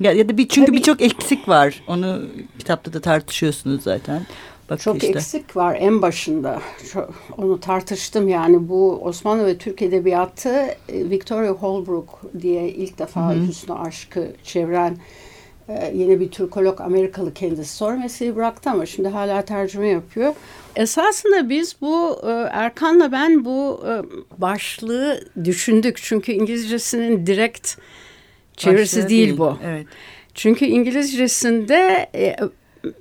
Ya, 0.00 0.12
ya 0.12 0.28
da 0.28 0.38
bir 0.38 0.48
çünkü 0.48 0.72
birçok 0.72 1.02
eksik 1.02 1.48
var. 1.48 1.82
Onu 1.86 2.22
kitapta 2.58 2.92
da 2.92 3.00
tartışıyorsunuz 3.00 3.82
zaten. 3.82 4.26
Bak 4.70 4.80
çok 4.80 4.96
işte. 4.96 5.08
eksik 5.08 5.56
var 5.56 5.76
en 5.80 6.02
başında. 6.02 6.60
Onu 7.38 7.60
tartıştım 7.60 8.28
yani 8.28 8.68
bu 8.68 9.00
Osmanlı 9.02 9.46
ve 9.46 9.58
Türk 9.58 9.82
Edebiyatı 9.82 10.48
e, 10.88 11.10
Victoria 11.10 11.52
Holbrook 11.52 12.20
diye 12.40 12.68
ilk 12.68 12.98
defa 12.98 13.30
Hı 13.30 13.34
-hı. 13.34 13.48
Hüsnü 13.48 13.74
Aşk'ı 13.74 14.32
çeviren 14.44 14.96
e, 15.68 15.92
yeni 15.94 16.20
bir 16.20 16.30
Türkolog 16.30 16.80
Amerikalı 16.80 17.34
kendisi 17.34 17.76
sonra 17.76 17.96
mesleği 17.96 18.36
bıraktı 18.36 18.70
ama 18.70 18.86
şimdi 18.86 19.08
hala 19.08 19.42
tercüme 19.42 19.88
yapıyor. 19.88 20.34
Esasında 20.76 21.48
biz 21.48 21.76
bu 21.80 22.20
e, 22.26 22.30
Erkan'la 22.50 23.12
ben 23.12 23.44
bu 23.44 23.84
başlığı 24.38 25.20
düşündük. 25.44 25.98
Çünkü 26.02 26.32
İngilizcesinin 26.32 27.26
direkt 27.26 27.74
çevirisi 28.56 28.96
değil, 28.96 29.08
değil 29.08 29.38
bu. 29.38 29.56
Evet. 29.64 29.86
Çünkü 30.34 30.64
İngilizcesinde 30.64 32.10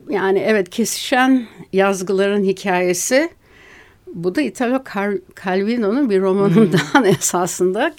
yani 0.09 0.39
evet 0.39 0.69
kesişen 0.69 1.47
yazgıların 1.73 2.43
hikayesi 2.43 3.29
bu 4.13 4.35
da 4.35 4.41
Italo 4.41 4.83
Calvino'nun 5.45 6.09
bir 6.09 6.21
romanından 6.21 6.93
hmm. 6.93 7.05
esasında 7.05 7.93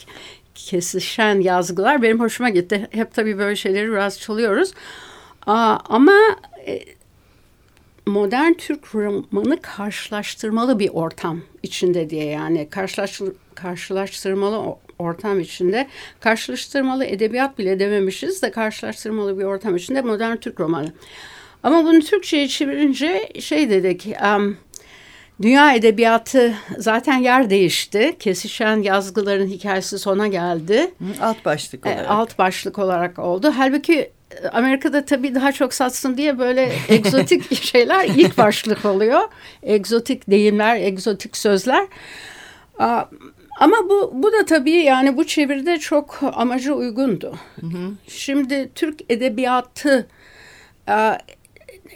kesişen 0.55 1.41
yazgılar 1.41 2.03
benim 2.03 2.21
hoşuma 2.21 2.49
gitti. 2.49 2.89
Hep 2.91 3.15
tabii 3.15 3.39
böyle 3.39 3.57
şeyleri 3.57 3.91
biraz 3.91 4.21
çalıyoruz. 4.21 4.73
Aa, 5.47 5.79
ama 5.85 6.17
e, 6.67 6.85
modern 8.07 8.53
Türk 8.53 8.95
romanı 8.95 9.61
karşılaştırmalı 9.63 10.79
bir 10.79 10.89
ortam 10.89 11.41
içinde 11.63 12.11
diye 12.11 12.25
yani 12.25 12.69
karşılaştır, 12.71 13.33
karşılaştırmalı 13.55 14.77
ortam 14.99 15.41
içinde 15.41 15.89
karşılaştırmalı 16.21 17.05
edebiyat 17.05 17.59
bile 17.59 17.79
dememişiz 17.79 18.43
de 18.43 18.51
karşılaştırmalı 18.51 19.39
bir 19.39 19.45
ortam 19.45 19.77
içinde 19.77 20.03
modern 20.03 20.37
Türk 20.37 20.61
romanı. 20.61 20.93
Ama 21.63 21.85
bunu 21.85 22.01
Türkçe'ye 22.01 22.49
çevirince 22.49 23.33
şey 23.41 23.71
dedik... 23.71 24.09
Um, 24.37 24.57
Dünya 25.43 25.75
edebiyatı 25.75 26.55
zaten 26.79 27.19
yer 27.19 27.51
değişti. 27.51 28.17
Kesişen 28.19 28.83
yazgıların 28.83 29.47
hikayesi 29.47 29.99
sona 29.99 30.27
geldi. 30.27 30.91
Alt 31.21 31.45
başlık 31.45 31.87
olarak. 31.87 32.05
E, 32.05 32.09
alt 32.09 32.39
başlık 32.39 32.79
olarak 32.79 33.19
oldu. 33.19 33.53
Halbuki 33.57 34.11
e, 34.43 34.49
Amerika'da 34.49 35.05
tabii 35.05 35.35
daha 35.35 35.53
çok 35.53 35.75
satsın 35.75 36.17
diye 36.17 36.39
böyle 36.39 36.73
egzotik 36.89 37.55
şeyler 37.65 38.05
ilk 38.05 38.39
başlık 38.39 38.85
oluyor. 38.85 39.21
Egzotik 39.63 40.31
deyimler, 40.31 40.77
egzotik 40.77 41.37
sözler. 41.37 41.87
Ama 43.61 43.77
bu, 43.89 44.11
bu 44.15 44.33
da 44.33 44.45
tabii 44.45 44.71
yani 44.71 45.17
bu 45.17 45.27
çeviride 45.27 45.79
çok 45.79 46.21
amaca 46.35 46.73
uygundu. 46.73 47.35
Hı 47.61 47.67
hı. 47.67 47.93
Şimdi 48.09 48.71
Türk 48.75 49.01
edebiyatı 49.09 50.07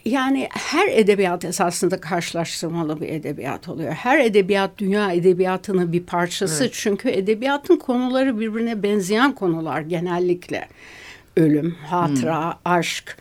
yani 0.04 0.48
her 0.50 0.88
edebiyat 0.88 1.44
esasında 1.44 2.00
karşılaştırmalı 2.00 3.00
bir 3.00 3.08
edebiyat 3.08 3.68
oluyor. 3.68 3.92
Her 3.92 4.18
edebiyat 4.18 4.78
dünya 4.78 5.12
edebiyatının 5.12 5.92
bir 5.92 6.02
parçası. 6.02 6.64
Evet. 6.64 6.74
Çünkü 6.76 7.08
edebiyatın 7.08 7.76
konuları 7.76 8.40
birbirine 8.40 8.82
benzeyen 8.82 9.34
konular 9.34 9.80
genellikle. 9.80 10.68
Ölüm, 11.36 11.76
hatıra, 11.86 12.44
hmm. 12.44 12.60
aşk, 12.64 13.16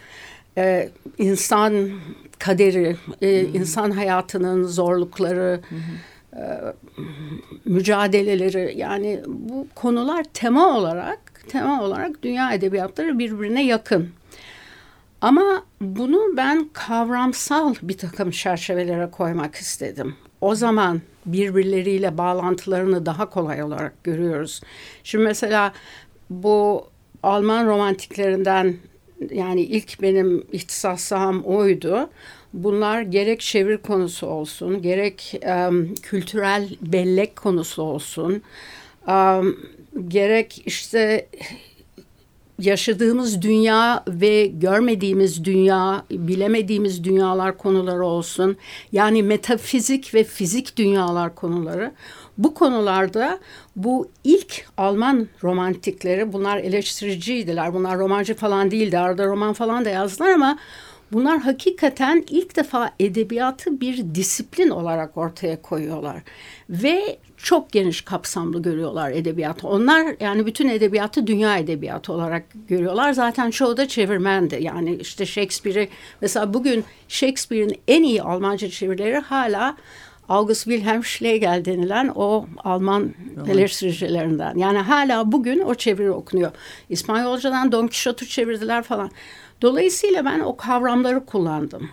e, 0.57 0.89
insan 1.17 1.89
kaderi, 2.39 2.95
e, 3.21 3.41
hmm. 3.41 3.55
insan 3.55 3.91
hayatının 3.91 4.63
zorlukları, 4.63 5.61
hmm. 5.69 5.77
e, 6.39 6.45
mücadeleleri. 7.65 8.73
Yani 8.77 9.19
bu 9.27 9.67
konular 9.75 10.23
tema 10.33 10.77
olarak 10.77 11.19
tema 11.47 11.83
olarak 11.83 12.23
dünya 12.23 12.53
edebiyatları 12.53 13.19
birbirine 13.19 13.65
yakın. 13.65 14.09
Ama 15.23 15.65
bunu 15.81 16.37
ben 16.37 16.69
kavramsal 16.73 17.75
bir 17.81 17.97
takım 17.97 18.31
çerçevelere 18.31 19.11
koymak 19.11 19.55
istedim. 19.55 20.15
O 20.41 20.55
zaman 20.55 21.01
birbirleriyle 21.25 22.17
bağlantılarını 22.17 23.05
daha 23.05 23.29
kolay 23.29 23.63
olarak 23.63 24.03
görüyoruz. 24.03 24.61
Şimdi 25.03 25.23
mesela 25.23 25.73
bu 26.29 26.87
Alman 27.23 27.67
romantiklerinden 27.67 28.75
yani 29.31 29.61
ilk 29.61 30.01
benim 30.01 30.43
ihtisas 30.51 31.11
oydu. 31.45 32.09
Bunlar 32.53 33.01
gerek 33.01 33.39
çevir 33.39 33.77
konusu 33.77 34.27
olsun, 34.27 34.81
gerek 34.81 35.41
um, 35.69 35.95
kültürel 35.95 36.69
bellek 36.81 37.35
konusu 37.35 37.83
olsun, 37.83 38.41
um, 39.07 39.59
gerek 40.07 40.63
işte 40.65 41.27
yaşadığımız 42.65 43.41
dünya 43.41 44.03
ve 44.07 44.45
görmediğimiz 44.45 45.45
dünya, 45.45 46.05
bilemediğimiz 46.11 47.03
dünyalar 47.03 47.57
konuları 47.57 48.05
olsun. 48.05 48.57
Yani 48.91 49.23
metafizik 49.23 50.13
ve 50.13 50.23
fizik 50.23 50.77
dünyalar 50.77 51.35
konuları. 51.35 51.91
Bu 52.37 52.53
konularda 52.53 53.39
bu 53.75 54.09
ilk 54.23 54.65
Alman 54.77 55.27
romantikleri 55.43 56.33
bunlar 56.33 56.57
eleştiriciydiler. 56.57 57.73
Bunlar 57.73 57.97
romancı 57.99 58.35
falan 58.35 58.71
değildi. 58.71 58.99
Arada 58.99 59.25
roman 59.25 59.53
falan 59.53 59.85
da 59.85 59.89
yazdılar 59.89 60.29
ama 60.29 60.57
bunlar 61.11 61.39
hakikaten 61.39 62.23
ilk 62.29 62.55
defa 62.55 62.91
edebiyatı 62.99 63.81
bir 63.81 64.15
disiplin 64.15 64.69
olarak 64.69 65.17
ortaya 65.17 65.61
koyuyorlar. 65.61 66.23
Ve 66.69 67.17
çok 67.37 67.71
geniş 67.71 68.01
kapsamlı 68.01 68.61
görüyorlar 68.61 69.11
edebiyatı. 69.11 69.67
Onlar 69.67 70.15
yani 70.19 70.45
bütün 70.45 70.69
edebiyatı 70.69 71.27
dünya 71.27 71.57
edebiyatı 71.57 72.13
olarak 72.13 72.43
görüyorlar. 72.67 73.13
Zaten 73.13 73.51
çoğu 73.51 73.77
da 73.77 73.87
çevirmendi. 73.87 74.57
Yani 74.61 74.95
işte 74.95 75.25
Shakespeare'i 75.25 75.89
mesela 76.21 76.53
bugün 76.53 76.83
Shakespeare'in 77.07 77.79
en 77.87 78.03
iyi 78.03 78.21
Almanca 78.21 78.69
çevirileri 78.69 79.17
hala 79.17 79.77
August 80.29 80.63
Wilhelm 80.63 81.03
Schlegel 81.03 81.65
denilen 81.65 82.11
o 82.15 82.45
Alman 82.63 83.13
eleştiricilerinden. 83.47 84.55
Yani 84.57 84.77
hala 84.77 85.31
bugün 85.31 85.59
o 85.59 85.75
çeviri 85.75 86.11
okunuyor. 86.11 86.51
İspanyolcadan 86.89 87.71
Don 87.71 87.87
Quixote'u 87.87 88.27
çevirdiler 88.29 88.83
falan. 88.83 89.11
Dolayısıyla 89.63 90.25
ben 90.25 90.39
o 90.39 90.57
kavramları 90.57 91.25
kullandım. 91.25 91.89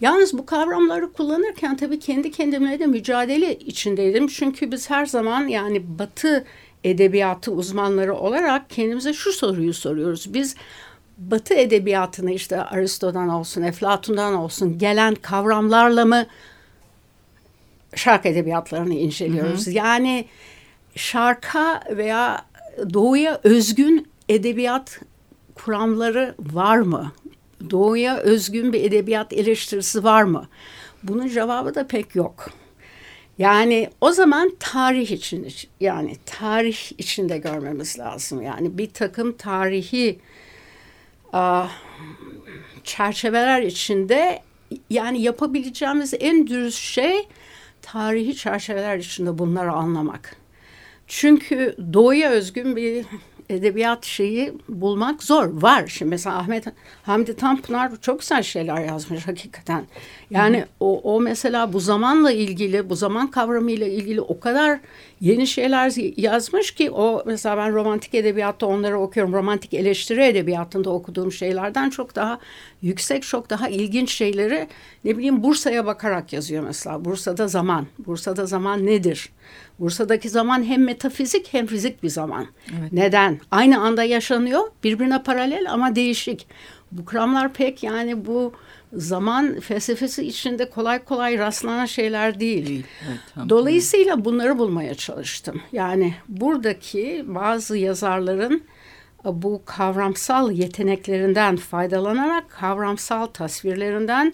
Yalnız 0.00 0.38
bu 0.38 0.46
kavramları 0.46 1.12
kullanırken 1.12 1.76
tabii 1.76 1.98
kendi 1.98 2.30
kendimle 2.30 2.78
de 2.78 2.86
mücadele 2.86 3.58
içindeydim. 3.58 4.26
Çünkü 4.26 4.72
biz 4.72 4.90
her 4.90 5.06
zaman 5.06 5.46
yani 5.46 5.98
Batı 5.98 6.44
edebiyatı 6.84 7.52
uzmanları 7.52 8.14
olarak 8.14 8.70
kendimize 8.70 9.12
şu 9.12 9.32
soruyu 9.32 9.74
soruyoruz. 9.74 10.34
Biz 10.34 10.56
Batı 11.18 11.54
edebiyatını 11.54 12.32
işte 12.32 12.62
Aristo'dan 12.62 13.28
olsun, 13.28 13.62
Eflatun'dan 13.62 14.34
olsun 14.34 14.78
gelen 14.78 15.14
kavramlarla 15.14 16.04
mı 16.04 16.26
şark 17.94 18.26
edebiyatlarını 18.26 18.94
inceliyoruz? 18.94 19.66
Hı 19.66 19.70
hı. 19.70 19.74
Yani 19.74 20.24
şarka 20.94 21.82
veya 21.90 22.44
doğuya 22.94 23.40
özgün 23.42 24.08
edebiyat 24.28 25.00
kuramları 25.64 26.34
var 26.38 26.78
mı? 26.78 27.12
Doğuya 27.70 28.16
özgün 28.18 28.72
bir 28.72 28.84
edebiyat 28.84 29.32
eleştirisi 29.32 30.04
var 30.04 30.22
mı? 30.22 30.48
Bunun 31.02 31.28
cevabı 31.28 31.74
da 31.74 31.86
pek 31.86 32.14
yok. 32.14 32.50
Yani 33.38 33.90
o 34.00 34.12
zaman 34.12 34.52
tarih 34.60 35.10
için 35.10 35.48
yani 35.80 36.16
tarih 36.26 36.92
içinde 36.98 37.38
görmemiz 37.38 37.98
lazım. 37.98 38.42
Yani 38.42 38.78
bir 38.78 38.90
takım 38.90 39.32
tarihi 39.32 40.18
çerçeveler 42.84 43.62
içinde 43.62 44.42
yani 44.90 45.22
yapabileceğimiz 45.22 46.14
en 46.20 46.46
dürüst 46.46 46.78
şey 46.78 47.28
tarihi 47.82 48.36
çerçeveler 48.36 48.98
içinde 48.98 49.38
bunları 49.38 49.72
anlamak. 49.72 50.36
Çünkü 51.06 51.76
doğuya 51.92 52.30
özgün 52.30 52.76
bir 52.76 53.06
edebiyat 53.48 54.04
şeyi 54.04 54.52
bulmak 54.68 55.22
zor. 55.22 55.62
Var. 55.62 55.86
Şimdi 55.86 56.10
mesela 56.10 56.38
Ahmet 56.38 56.64
Hamdi 57.02 57.36
Tanpınar 57.36 57.92
çok 58.00 58.20
güzel 58.20 58.42
şeyler 58.42 58.84
yazmış 58.84 59.28
hakikaten. 59.28 59.84
Yani 60.30 60.64
o, 60.80 61.00
o 61.00 61.20
mesela 61.20 61.72
bu 61.72 61.80
zamanla 61.80 62.32
ilgili, 62.32 62.90
bu 62.90 62.96
zaman 62.96 63.30
kavramıyla 63.30 63.86
ilgili 63.86 64.20
o 64.20 64.40
kadar 64.40 64.80
yeni 65.20 65.46
şeyler 65.46 65.92
yazmış 66.20 66.70
ki 66.70 66.90
o 66.90 67.22
mesela 67.26 67.56
ben 67.56 67.72
romantik 67.72 68.14
edebiyatta 68.14 68.66
onları 68.66 69.00
okuyorum. 69.00 69.32
Romantik 69.32 69.74
eleştiri 69.74 70.22
edebiyatında 70.22 70.90
okuduğum 70.90 71.32
şeylerden 71.32 71.90
çok 71.90 72.14
daha 72.14 72.38
yüksek, 72.82 73.22
çok 73.22 73.50
daha 73.50 73.68
ilginç 73.68 74.12
şeyleri 74.12 74.68
ne 75.04 75.16
bileyim 75.16 75.42
Bursa'ya 75.42 75.86
bakarak 75.86 76.32
yazıyor 76.32 76.64
mesela. 76.64 77.04
Bursa'da 77.04 77.48
zaman. 77.48 77.86
Bursa'da 77.98 78.46
zaman 78.46 78.86
nedir? 78.86 79.30
Bursa'daki 79.80 80.28
zaman 80.28 80.64
hem 80.64 80.84
metafizik 80.84 81.52
hem 81.52 81.66
fizik 81.66 82.02
bir 82.02 82.08
zaman. 82.08 82.46
Evet. 82.80 82.92
Neden? 82.92 83.40
Aynı 83.50 83.80
anda 83.80 84.04
yaşanıyor, 84.04 84.70
birbirine 84.84 85.22
paralel 85.22 85.72
ama 85.72 85.94
değişik. 85.94 86.46
Bu 86.92 87.04
kuramlar 87.04 87.52
pek 87.52 87.82
yani 87.82 88.26
bu 88.26 88.52
zaman 88.92 89.60
felsefesi 89.60 90.26
içinde 90.26 90.70
kolay 90.70 91.04
kolay 91.04 91.38
rastlanan 91.38 91.86
şeyler 91.86 92.40
değil. 92.40 92.66
değil. 92.66 92.84
Evet. 93.08 93.48
Dolayısıyla 93.48 94.24
bunları 94.24 94.58
bulmaya 94.58 94.94
çalıştım. 94.94 95.62
Yani 95.72 96.14
buradaki 96.28 97.24
bazı 97.26 97.76
yazarların 97.76 98.62
e, 99.24 99.42
bu 99.42 99.62
kavramsal 99.64 100.52
yeteneklerinden 100.52 101.56
faydalanarak, 101.56 102.50
kavramsal 102.50 103.26
tasvirlerinden, 103.26 104.32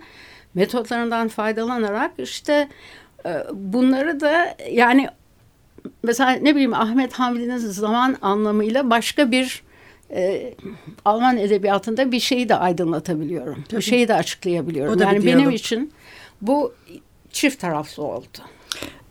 metotlarından 0.54 1.28
faydalanarak 1.28 2.10
işte 2.18 2.68
e, 3.26 3.44
bunları 3.52 4.20
da 4.20 4.56
yani 4.70 5.08
mesela 6.02 6.30
ne 6.30 6.54
bileyim 6.54 6.74
Ahmet 6.74 7.12
Hamdi'nin 7.12 7.56
zaman 7.56 8.16
anlamıyla 8.22 8.90
başka 8.90 9.30
bir 9.30 9.63
e, 10.10 10.54
Alman 11.04 11.36
edebiyatında 11.36 12.12
bir 12.12 12.20
şeyi 12.20 12.48
de 12.48 12.54
aydınlatabiliyorum. 12.54 13.64
Tabii. 13.68 13.80
Bir 13.80 13.84
şeyi 13.84 14.08
de 14.08 14.14
açıklayabiliyorum. 14.14 15.00
Yani 15.00 15.26
benim 15.26 15.50
için 15.50 15.92
bu 16.42 16.74
çift 17.32 17.60
taraflı 17.60 18.02
oldu. 18.02 18.38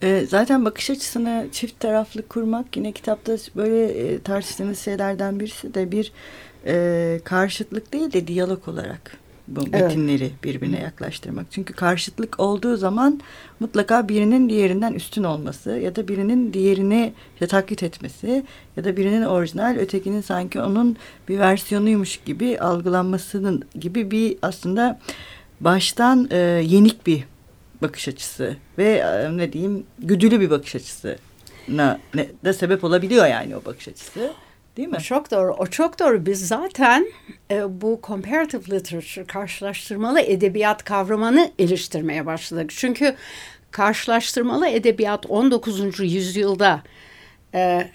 E, 0.02 0.26
zaten 0.30 0.66
bakış 0.66 0.90
açısını 0.90 1.48
çift 1.52 1.80
taraflı 1.80 2.28
kurmak 2.28 2.78
yine 2.78 2.92
kitapta 2.92 3.38
böyle 3.56 3.86
e, 3.86 4.20
tartıştığımız 4.20 4.80
şeylerden 4.80 5.40
birisi 5.40 5.74
de 5.74 5.92
bir 5.92 6.12
e, 6.66 7.20
karşıtlık 7.24 7.94
değil 7.94 8.14
de 8.14 8.28
diyalog 8.28 8.68
olarak 8.68 9.23
bu 9.48 9.62
metinleri 9.62 10.24
evet. 10.24 10.44
birbirine 10.44 10.80
yaklaştırmak. 10.80 11.46
Çünkü 11.52 11.74
karşıtlık 11.74 12.40
olduğu 12.40 12.78
zaman 12.78 13.22
mutlaka 13.60 14.10
birinin 14.10 14.50
diğerinden 14.50 14.94
üstün 14.94 15.24
olması 15.24 15.72
ya 15.72 15.96
da 15.96 16.08
birinin 16.08 16.54
diğerini 16.54 17.14
işte 17.34 17.48
taklit 17.48 17.84
etmesi 17.84 18.44
ya 18.78 18.84
da 18.84 18.98
birinin 18.98 19.24
orijinal 19.24 19.76
ötekinin 19.80 20.22
sanki 20.22 20.62
onun 20.62 20.98
bir 21.30 21.40
versiyonuymuş 21.40 22.20
gibi 22.26 22.60
algılanmasının 22.60 23.64
gibi 23.80 24.12
bir 24.12 24.38
aslında 24.42 25.00
baştan 25.62 26.28
e, 26.32 26.38
yenik 26.66 27.08
bir 27.08 27.24
bakış 27.82 28.08
açısı 28.08 28.58
ve 28.78 28.90
e, 28.94 29.38
ne 29.38 29.54
diyeyim 29.54 29.84
güdülü 30.00 30.40
bir 30.40 30.50
bakış 30.50 30.76
açısı 30.76 31.18
ne, 31.68 31.98
de 32.46 32.54
sebep 32.54 32.84
olabiliyor 32.84 33.28
yani 33.28 33.56
o 33.56 33.66
bakış 33.66 33.88
açısı. 33.88 34.34
Değil 34.78 34.88
mi? 34.88 34.98
Çok 34.98 35.32
doğru. 35.32 35.54
O 35.54 35.68
çok 35.68 36.00
doğru. 36.00 36.26
Biz 36.26 36.48
zaten 36.48 37.08
e, 37.52 37.82
bu 37.82 38.00
comparative 38.04 38.76
literature, 38.76 39.26
karşılaştırmalı 39.26 40.20
edebiyat 40.20 40.84
kavramını 40.84 41.52
eleştirmeye 41.60 42.26
başladık. 42.26 42.72
Çünkü 42.76 43.16
karşılaştırmalı 43.72 44.68
edebiyat 44.68 45.26
19. 45.26 46.00
yüzyılda 46.00 46.84
e, 47.54 47.88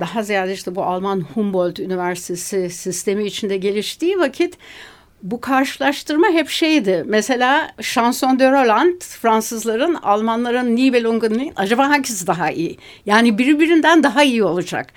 daha 0.00 0.22
ziyade 0.22 0.52
işte 0.52 0.74
bu 0.74 0.82
Alman 0.84 1.20
Humboldt 1.20 1.80
Üniversitesi 1.80 2.70
sistemi 2.70 3.24
içinde 3.24 3.56
geliştiği 3.56 4.18
vakit 4.18 4.58
bu 5.22 5.40
karşılaştırma 5.40 6.28
hep 6.28 6.48
şeydi. 6.48 7.04
Mesela 7.06 7.70
Chanson 7.80 8.38
de 8.38 8.50
Roland 8.50 9.00
Fransızların 9.00 9.94
Almanların 9.94 10.76
Nibelungen'in 10.76 11.52
acaba 11.56 11.88
hangisi 11.88 12.26
daha 12.26 12.50
iyi? 12.50 12.78
Yani 13.06 13.38
birbirinden 13.38 14.02
daha 14.02 14.22
iyi 14.22 14.44
olacak. 14.44 14.92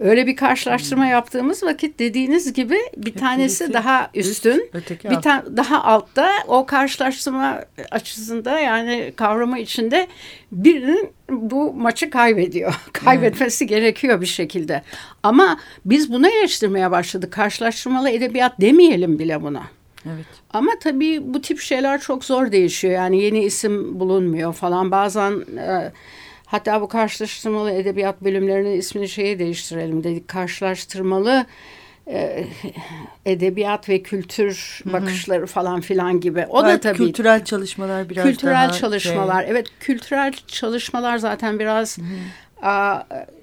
Öyle 0.00 0.26
bir 0.26 0.36
karşılaştırma 0.36 1.04
hmm. 1.04 1.10
yaptığımız 1.10 1.62
vakit 1.62 1.98
dediğiniz 1.98 2.52
gibi 2.52 2.78
bir 2.96 3.14
tanesi 3.14 3.60
birisi, 3.60 3.72
daha 3.72 4.10
üstün, 4.14 4.70
üst, 4.74 5.04
bir 5.04 5.22
ta 5.22 5.44
daha 5.56 5.84
altta. 5.84 6.30
O 6.48 6.66
karşılaştırma 6.66 7.64
açısında 7.90 8.60
yani 8.60 9.12
kavramı 9.16 9.58
içinde 9.58 10.06
birinin 10.52 11.10
bu 11.30 11.72
maçı 11.72 12.10
kaybediyor. 12.10 12.74
Kaybetmesi 12.92 13.64
evet. 13.64 13.70
gerekiyor 13.70 14.20
bir 14.20 14.26
şekilde. 14.26 14.82
Ama 15.22 15.60
biz 15.84 16.12
bunu 16.12 16.28
eleştirmeye 16.28 16.90
başladık. 16.90 17.32
Karşılaştırmalı 17.32 18.10
edebiyat 18.10 18.60
demeyelim 18.60 19.18
bile 19.18 19.42
buna. 19.42 19.62
Evet. 20.06 20.26
Ama 20.50 20.70
tabii 20.82 21.34
bu 21.34 21.40
tip 21.40 21.60
şeyler 21.60 22.00
çok 22.00 22.24
zor 22.24 22.52
değişiyor. 22.52 22.94
Yani 22.94 23.22
yeni 23.22 23.44
isim 23.44 24.00
bulunmuyor 24.00 24.52
falan. 24.52 24.90
Bazen 24.90 25.32
e, 25.58 25.92
Hatta 26.50 26.80
bu 26.80 26.88
karşılaştırmalı 26.88 27.70
edebiyat 27.70 28.24
bölümlerinin 28.24 28.78
ismini 28.78 29.08
şeye 29.08 29.38
değiştirelim 29.38 30.04
dedik. 30.04 30.28
Karşılaştırmalı 30.28 31.46
e, 32.06 32.44
edebiyat 33.26 33.88
ve 33.88 34.02
kültür 34.02 34.80
Hı-hı. 34.84 34.92
bakışları 34.92 35.46
falan 35.46 35.80
filan 35.80 36.20
gibi. 36.20 36.46
O 36.48 36.62
evet, 36.64 36.74
da 36.74 36.80
tabii 36.80 36.96
kültürel 36.98 37.44
çalışmalar 37.44 38.08
biraz 38.08 38.24
kültürel 38.24 38.54
daha 38.54 38.72
çalışmalar. 38.72 39.42
Şey. 39.42 39.50
Evet, 39.50 39.66
kültürel 39.80 40.32
çalışmalar 40.46 41.18
zaten 41.18 41.58
biraz 41.58 41.98
Hı-hı 41.98 42.04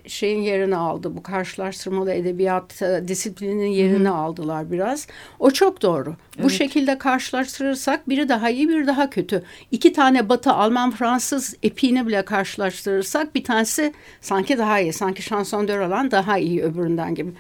şeyin 0.08 0.42
yerini 0.42 0.76
aldı. 0.76 1.18
Bu 1.18 1.24
karşılaştırmalı 1.24 2.14
edebiyat 2.14 2.82
e, 2.82 3.04
disiplinin 3.08 3.68
yerini 3.68 4.10
Hı. 4.10 4.14
aldılar 4.14 4.72
biraz. 4.72 5.08
O 5.40 5.52
çok 5.52 5.82
doğru. 5.82 6.16
Evet. 6.36 6.46
Bu 6.46 6.50
şekilde 6.50 6.98
karşılaştırırsak 6.98 8.10
biri 8.10 8.30
daha 8.30 8.50
iyi, 8.50 8.70
biri 8.70 8.88
daha 8.88 9.10
kötü. 9.10 9.44
İki 9.72 9.94
tane 9.94 10.30
Batı, 10.30 10.52
Alman, 10.52 10.92
Fransız 10.92 11.56
epiğini 11.64 12.08
bile 12.08 12.26
karşılaştırırsak 12.26 13.36
bir 13.36 13.44
tanesi 13.44 13.94
sanki 14.22 14.58
daha 14.58 14.80
iyi. 14.80 14.94
Sanki 14.94 15.22
Chanson 15.22 15.68
de 15.68 15.78
Roland 15.78 16.12
daha 16.12 16.38
iyi 16.38 16.64
öbüründen 16.64 17.16
gibi. 17.16 17.32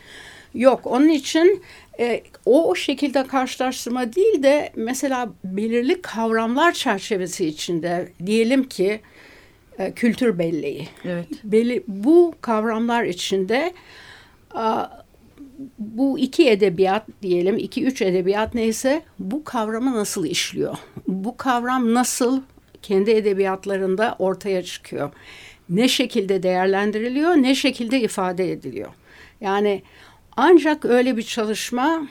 Yok, 0.53 0.81
onun 0.83 1.09
için 1.09 1.63
e, 1.99 2.23
o, 2.45 2.69
o 2.69 2.75
şekilde 2.75 3.27
karşılaştırma 3.27 4.13
değil 4.13 4.43
de 4.43 4.71
mesela 4.75 5.29
belirli 5.43 6.01
kavramlar 6.01 6.71
çerçevesi 6.71 7.45
içinde 7.45 8.11
diyelim 8.25 8.63
ki 8.63 9.01
e, 9.79 9.91
kültür 9.91 10.39
belleği. 10.39 10.88
Evet. 11.05 11.27
Belli, 11.43 11.83
bu 11.88 12.33
kavramlar 12.41 13.03
içinde 13.03 13.73
a, 14.53 14.88
bu 15.79 16.19
iki 16.19 16.49
edebiyat 16.49 17.07
diyelim, 17.21 17.57
iki 17.57 17.85
üç 17.85 18.01
edebiyat 18.01 18.53
neyse 18.55 19.01
bu 19.19 19.43
kavramı 19.43 19.95
nasıl 19.95 20.25
işliyor? 20.25 20.77
Bu 21.07 21.38
kavram 21.38 21.93
nasıl 21.93 22.41
kendi 22.81 23.11
edebiyatlarında 23.11 24.15
ortaya 24.19 24.63
çıkıyor? 24.63 25.11
Ne 25.69 25.88
şekilde 25.88 26.43
değerlendiriliyor, 26.43 27.31
ne 27.31 27.55
şekilde 27.55 28.01
ifade 28.01 28.51
ediliyor? 28.51 28.89
Yani 29.41 29.81
ancak 30.38 30.85
öyle 30.85 31.17
bir 31.17 31.23
çalışma 31.23 32.07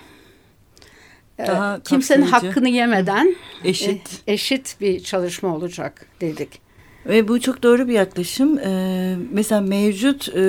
e, 1.38 1.46
Daha 1.46 1.82
kimsenin 1.82 2.22
hakkını 2.22 2.68
yemeden 2.68 3.36
eşit 3.64 4.22
e, 4.26 4.32
eşit 4.32 4.76
bir 4.80 5.00
çalışma 5.00 5.56
olacak 5.56 6.06
dedik. 6.20 6.63
Ve 7.06 7.28
bu 7.28 7.40
çok 7.40 7.62
doğru 7.62 7.88
bir 7.88 7.92
yaklaşım. 7.92 8.58
Ee, 8.58 9.16
mesela 9.32 9.60
mevcut 9.60 10.28
e, 10.36 10.42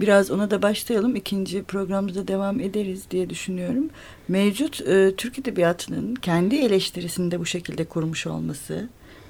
biraz 0.00 0.30
ona 0.30 0.50
da 0.50 0.62
başlayalım. 0.62 1.16
İkinci 1.16 1.62
programda 1.62 2.28
devam 2.28 2.60
ederiz 2.60 3.04
diye 3.10 3.30
düşünüyorum. 3.30 3.90
Mevcut 4.28 4.80
e, 4.80 5.16
Türk 5.16 5.38
Edebiyatı'nın 5.38 6.14
kendi 6.14 6.56
eleştirisini 6.56 7.30
de 7.30 7.40
bu 7.40 7.46
şekilde 7.46 7.84
kurmuş 7.84 8.26
olması 8.26 8.88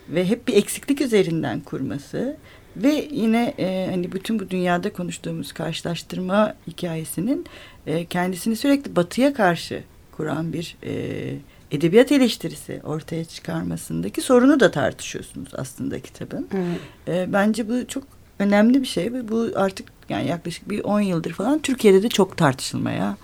ve 0.09 0.25
hep 0.25 0.49
bir 0.49 0.55
eksiklik 0.55 1.01
üzerinden 1.01 1.61
kurması 1.61 2.37
ve 2.77 3.09
yine 3.11 3.55
e, 3.59 3.89
hani 3.91 4.13
bütün 4.13 4.39
bu 4.39 4.51
dünyada 4.51 4.93
konuştuğumuz 4.93 5.53
karşılaştırma 5.53 6.55
hikayesinin 6.67 7.47
e, 7.87 8.05
kendisini 8.05 8.57
sürekli 8.57 8.97
batıya 8.97 9.35
karşı 9.35 9.83
kuran 10.13 10.53
bir 10.53 10.77
e, 10.85 11.35
edebiyat 11.71 12.13
eleştirisi 12.13 12.81
ortaya 12.85 13.25
çıkarmasındaki 13.25 14.21
sorunu 14.21 14.61
da 14.61 14.71
tartışıyorsunuz 14.71 15.49
aslında 15.55 16.01
kitabın. 16.01 16.49
Evet. 16.55 16.81
E, 17.09 17.33
bence 17.33 17.69
bu 17.69 17.87
çok 17.87 18.05
önemli 18.39 18.83
bir 18.83 18.87
şey 18.87 19.13
ve 19.13 19.29
bu 19.29 19.49
artık 19.55 19.87
yani 20.09 20.29
yaklaşık 20.29 20.71
bir 20.71 20.85
10 20.85 21.01
yıldır 21.01 21.33
falan 21.33 21.59
Türkiye'de 21.59 22.03
de 22.03 22.09
çok 22.09 22.37
tartışılmaya 22.37 23.17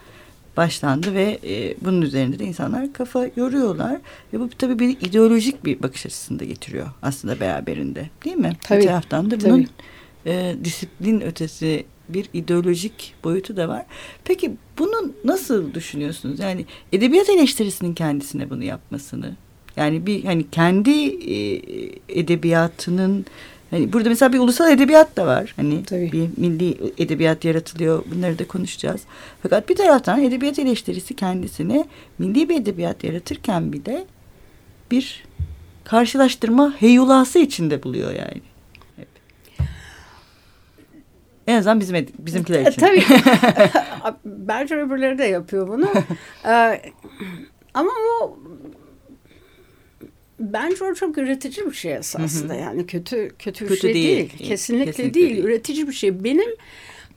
başlandı 0.56 1.14
ve 1.14 1.38
e, 1.44 1.74
bunun 1.80 2.02
üzerinde 2.02 2.38
de 2.38 2.44
insanlar 2.44 2.92
kafa 2.92 3.26
yoruyorlar 3.36 3.96
ve 4.32 4.40
bu 4.40 4.48
tabii 4.48 4.78
bir 4.78 5.00
ideolojik 5.00 5.64
bir 5.64 5.82
bakış 5.82 6.06
açısını 6.06 6.44
getiriyor 6.44 6.86
aslında 7.02 7.40
beraberinde 7.40 8.10
değil 8.24 8.36
mi? 8.36 8.52
Tabii. 8.62 8.80
Bir 8.80 8.86
taraftan 8.86 9.30
da 9.30 9.40
bunun 9.40 9.68
e, 10.26 10.56
disiplin 10.64 11.20
ötesi 11.20 11.84
bir 12.08 12.28
ideolojik 12.32 13.14
boyutu 13.24 13.56
da 13.56 13.68
var. 13.68 13.86
Peki 14.24 14.52
bunu 14.78 15.12
nasıl 15.24 15.74
düşünüyorsunuz? 15.74 16.40
Yani 16.40 16.66
edebiyat 16.92 17.28
eleştirisinin 17.28 17.94
kendisine 17.94 18.50
bunu 18.50 18.64
yapmasını 18.64 19.36
yani 19.76 20.06
bir 20.06 20.24
hani 20.24 20.50
kendi 20.50 20.90
e, 21.34 21.60
edebiyatının 22.08 23.26
Hani 23.72 23.92
burada 23.92 24.08
mesela 24.08 24.32
bir 24.32 24.38
ulusal 24.38 24.72
edebiyat 24.72 25.16
da 25.16 25.26
var. 25.26 25.52
Hani 25.56 25.84
Tabii. 25.84 26.12
bir 26.12 26.28
milli 26.36 26.92
edebiyat 26.98 27.44
yaratılıyor. 27.44 28.04
Bunları 28.14 28.38
da 28.38 28.48
konuşacağız. 28.48 29.00
Fakat 29.42 29.68
bir 29.68 29.76
taraftan 29.76 30.22
edebiyat 30.22 30.58
eleştirisi 30.58 31.16
kendisini 31.16 31.84
milli 32.18 32.48
bir 32.48 32.56
edebiyat 32.56 33.04
yaratırken 33.04 33.72
bir 33.72 33.84
de 33.84 34.04
bir 34.90 35.24
karşılaştırma 35.84 36.74
heyulası 36.78 37.38
içinde 37.38 37.82
buluyor 37.82 38.10
yani. 38.10 38.51
En 41.46 41.58
azından 41.58 41.80
bizim 41.80 42.06
bizimkiler 42.18 42.66
için. 42.66 42.80
Tabii. 42.80 43.04
Bence 44.24 44.76
öbürleri 44.76 45.18
de 45.18 45.24
yapıyor 45.24 45.68
bunu. 45.68 45.88
Ee, 46.46 46.82
ama 47.74 47.90
o 48.20 48.38
bence 50.40 50.84
o 50.84 50.94
çok 50.94 51.18
üretici 51.18 51.66
bir 51.66 51.74
şey 51.74 51.94
esasında. 51.94 52.54
Hı 52.54 52.56
hı. 52.56 52.60
Yani 52.60 52.86
kötü 52.86 53.30
kötü 53.38 53.64
bir 53.64 53.68
kötü 53.68 53.80
şey 53.80 53.94
değil. 53.94 54.16
değil. 54.16 54.28
Kesinlikle, 54.28 54.84
Kesinlikle 54.84 55.14
değil. 55.14 55.30
değil. 55.30 55.44
Üretici 55.44 55.88
bir 55.88 55.92
şey. 55.92 56.24
Benim 56.24 56.50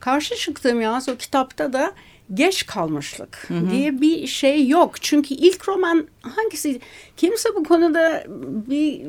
karşı 0.00 0.34
çıktığım 0.34 0.80
yalnız 0.80 1.08
o 1.08 1.16
kitapta 1.16 1.72
da 1.72 1.92
geç 2.34 2.66
kalmışlık 2.66 3.44
hı 3.48 3.54
hı. 3.54 3.70
diye 3.70 4.00
bir 4.00 4.26
şey 4.26 4.68
yok. 4.68 5.02
Çünkü 5.02 5.34
ilk 5.34 5.68
roman 5.68 6.06
hangisi? 6.22 6.80
Kimse 7.16 7.48
bu 7.54 7.64
konuda 7.64 8.24
bir 8.68 9.02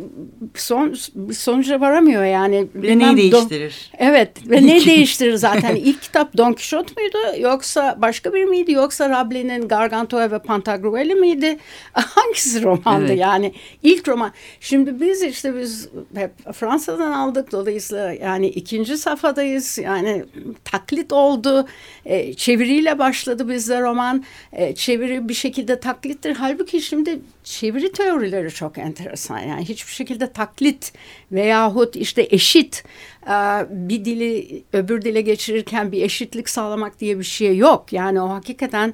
son 0.56 0.95
bir 1.15 1.34
sonuca 1.34 1.82
varamıyor 1.82 2.23
yani. 2.23 2.67
Ve 2.75 2.99
neyi 2.99 3.17
değiştirir? 3.17 3.91
evet 3.97 4.49
ve 4.49 4.67
ne 4.67 4.86
değiştirir 4.86 5.36
zaten? 5.36 5.75
İlk 5.75 6.01
kitap 6.01 6.38
Don 6.38 6.53
Quixote 6.53 6.93
muydu 6.97 7.41
yoksa 7.41 7.97
başka 8.01 8.34
bir 8.34 8.45
miydi 8.45 8.71
yoksa 8.71 9.10
Rabelaise'nin 9.10 9.67
Gargantua 9.67 10.32
ve 10.32 10.39
Pantagrueli 10.39 11.15
miydi? 11.15 11.58
Hangisi 11.93 12.63
romandı 12.63 13.06
evet. 13.08 13.19
yani? 13.19 13.53
ilk 13.84 14.08
roman. 14.08 14.32
Şimdi 14.60 15.01
biz 15.01 15.23
işte 15.23 15.60
biz 15.60 15.89
hep 16.15 16.53
Fransa'dan 16.53 17.12
aldık 17.12 17.51
dolayısıyla 17.51 18.13
yani 18.13 18.47
ikinci 18.47 18.97
safhadayız. 18.97 19.77
Yani 19.77 20.25
taklit 20.65 21.13
oldu. 21.13 21.67
E, 22.06 22.34
çeviriyle 22.34 22.99
başladı 23.08 23.50
bizde 23.50 23.82
roman. 23.82 24.24
E, 24.54 24.76
çeviri 24.76 25.30
bir 25.30 25.34
şekilde 25.34 25.80
taklittir. 25.80 26.36
Halbuki 26.36 26.82
şimdi 26.82 27.20
çeviri 27.43 27.91
teorileri 27.91 28.52
çok 28.52 28.78
enteresan. 28.78 29.39
Yani 29.39 29.65
hiçbir 29.65 29.91
şekilde 29.91 30.32
taklit 30.32 30.93
veyahut 31.32 31.96
işte 31.96 32.28
eşit 32.32 32.84
e, 33.28 33.36
bir 33.70 34.06
dili 34.06 34.63
öbür 34.74 35.02
dile 35.02 35.22
geçirirken 35.22 35.91
bir 35.91 36.02
eşitlik 36.02 36.50
sağlamak 36.50 37.00
diye 37.00 37.20
bir 37.20 37.24
şey 37.24 37.58
yok. 37.58 37.93
Yani 37.93 38.22
o 38.22 38.30
hakikaten 38.30 38.93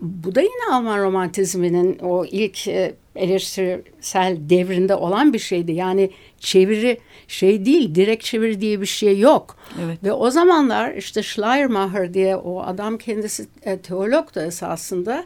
bu 0.00 0.34
da 0.34 0.40
yine 0.40 0.72
Alman 0.72 1.02
romantizminin 1.02 1.98
o 1.98 2.24
ilk 2.24 2.68
e, 2.68 2.94
eleştirisel 3.18 4.36
devrinde 4.40 4.94
olan 4.94 5.32
bir 5.32 5.38
şeydi. 5.38 5.72
Yani 5.72 6.10
çeviri 6.38 6.98
şey 7.28 7.64
değil, 7.64 7.94
direkt 7.94 8.24
çeviri 8.24 8.60
diye 8.60 8.80
bir 8.80 8.86
şey 8.86 9.18
yok. 9.18 9.56
Evet. 9.84 10.04
Ve 10.04 10.12
o 10.12 10.30
zamanlar 10.30 10.94
işte 10.94 11.22
Schleiermacher 11.22 12.14
diye 12.14 12.36
o 12.36 12.62
adam 12.62 12.98
kendisi 12.98 13.46
e, 13.62 13.78
teolog 13.78 14.34
da 14.34 14.46
esasında 14.46 15.24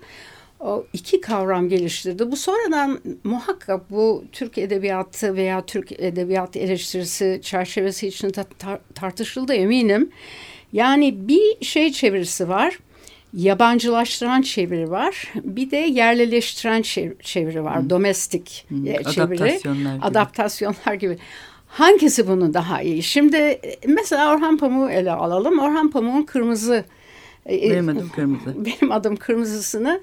o 0.60 0.86
iki 0.92 1.20
kavram 1.20 1.68
geliştirdi. 1.68 2.30
Bu 2.30 2.36
sonradan 2.36 3.00
muhakkak 3.24 3.90
bu 3.90 4.24
Türk 4.32 4.58
edebiyatı 4.58 5.36
veya 5.36 5.66
Türk 5.66 5.92
edebiyat 5.92 6.56
eleştirisi 6.56 7.40
çerçevesi 7.42 8.08
içinde 8.08 8.44
tar 8.58 8.78
tartışıldı 8.94 9.54
eminim. 9.54 10.10
Yani 10.72 11.28
bir 11.28 11.64
şey 11.64 11.92
çevirisi 11.92 12.48
var. 12.48 12.78
Yabancılaştıran 13.34 14.42
çeviri 14.42 14.90
var. 14.90 15.32
Bir 15.34 15.70
de 15.70 15.76
yerlileştiren 15.76 16.82
çeviri 17.22 17.64
var. 17.64 17.82
Hı. 17.82 17.90
Domestik 17.90 18.66
Hı. 18.68 18.88
E, 18.88 19.04
çeviri. 19.04 19.42
Adaptasyonlar 19.42 19.94
gibi. 19.94 20.04
Adaptasyonlar 20.04 20.94
gibi. 20.94 21.18
Hangisi 21.66 22.28
bunun 22.28 22.54
daha 22.54 22.82
iyi? 22.82 23.02
Şimdi 23.02 23.36
e, 23.36 23.78
mesela 23.86 24.34
Orhan 24.34 24.56
Pamuk'u 24.56 24.90
ele 24.90 25.12
alalım. 25.12 25.58
Orhan 25.58 25.90
Pamuk'un 25.90 26.22
kırmızı 26.22 26.84
e, 27.50 27.70
benim 27.70 27.88
adım 27.88 28.08
kırmızı. 28.08 28.54
Benim 28.64 28.92
adım 28.92 29.16
kırmızısını 29.16 30.00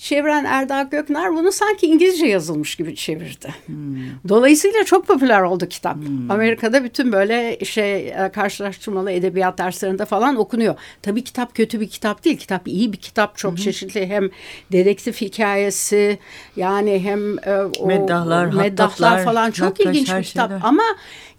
çeviren 0.00 0.44
Erdal 0.44 0.90
Göknar 0.90 1.34
bunu 1.34 1.52
sanki 1.52 1.86
İngilizce 1.86 2.26
yazılmış 2.26 2.76
gibi 2.76 2.96
çevirdi. 2.96 3.54
Hmm. 3.66 3.96
Dolayısıyla 4.28 4.84
çok 4.84 5.06
popüler 5.06 5.40
oldu 5.40 5.68
kitap. 5.68 5.96
Hmm. 5.96 6.30
Amerika'da 6.30 6.84
bütün 6.84 7.12
böyle 7.12 7.64
şey 7.64 8.08
e, 8.08 8.30
karşılaştırmalı 8.34 9.10
edebiyat 9.10 9.58
derslerinde 9.58 10.04
falan 10.04 10.36
okunuyor. 10.36 10.74
Tabii 11.02 11.24
kitap 11.24 11.54
kötü 11.54 11.80
bir 11.80 11.88
kitap 11.88 12.24
değil. 12.24 12.36
Kitap 12.36 12.68
iyi 12.68 12.92
bir 12.92 12.98
kitap. 12.98 13.38
Çok 13.38 13.50
hmm. 13.50 13.56
çeşitli 13.56 14.06
hem 14.06 14.30
dedektif 14.72 15.20
hikayesi 15.20 16.18
yani 16.56 17.00
hem 17.04 17.38
e, 17.38 17.62
o 17.78 17.86
meddahlar, 17.86 18.46
meddahlar 18.46 19.24
falan 19.24 19.50
çok 19.50 19.80
ilginç 19.80 20.14
bir 20.14 20.22
kitap. 20.22 20.50
Şeyler. 20.50 20.62
Ama 20.64 20.84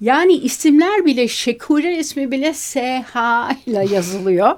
yani 0.01 0.33
isimler 0.33 1.05
bile 1.05 1.27
Şekure 1.27 1.97
ismi 1.97 2.31
bile 2.31 2.53
SH 2.53 3.15
ile 3.65 3.85
yazılıyor 3.93 4.55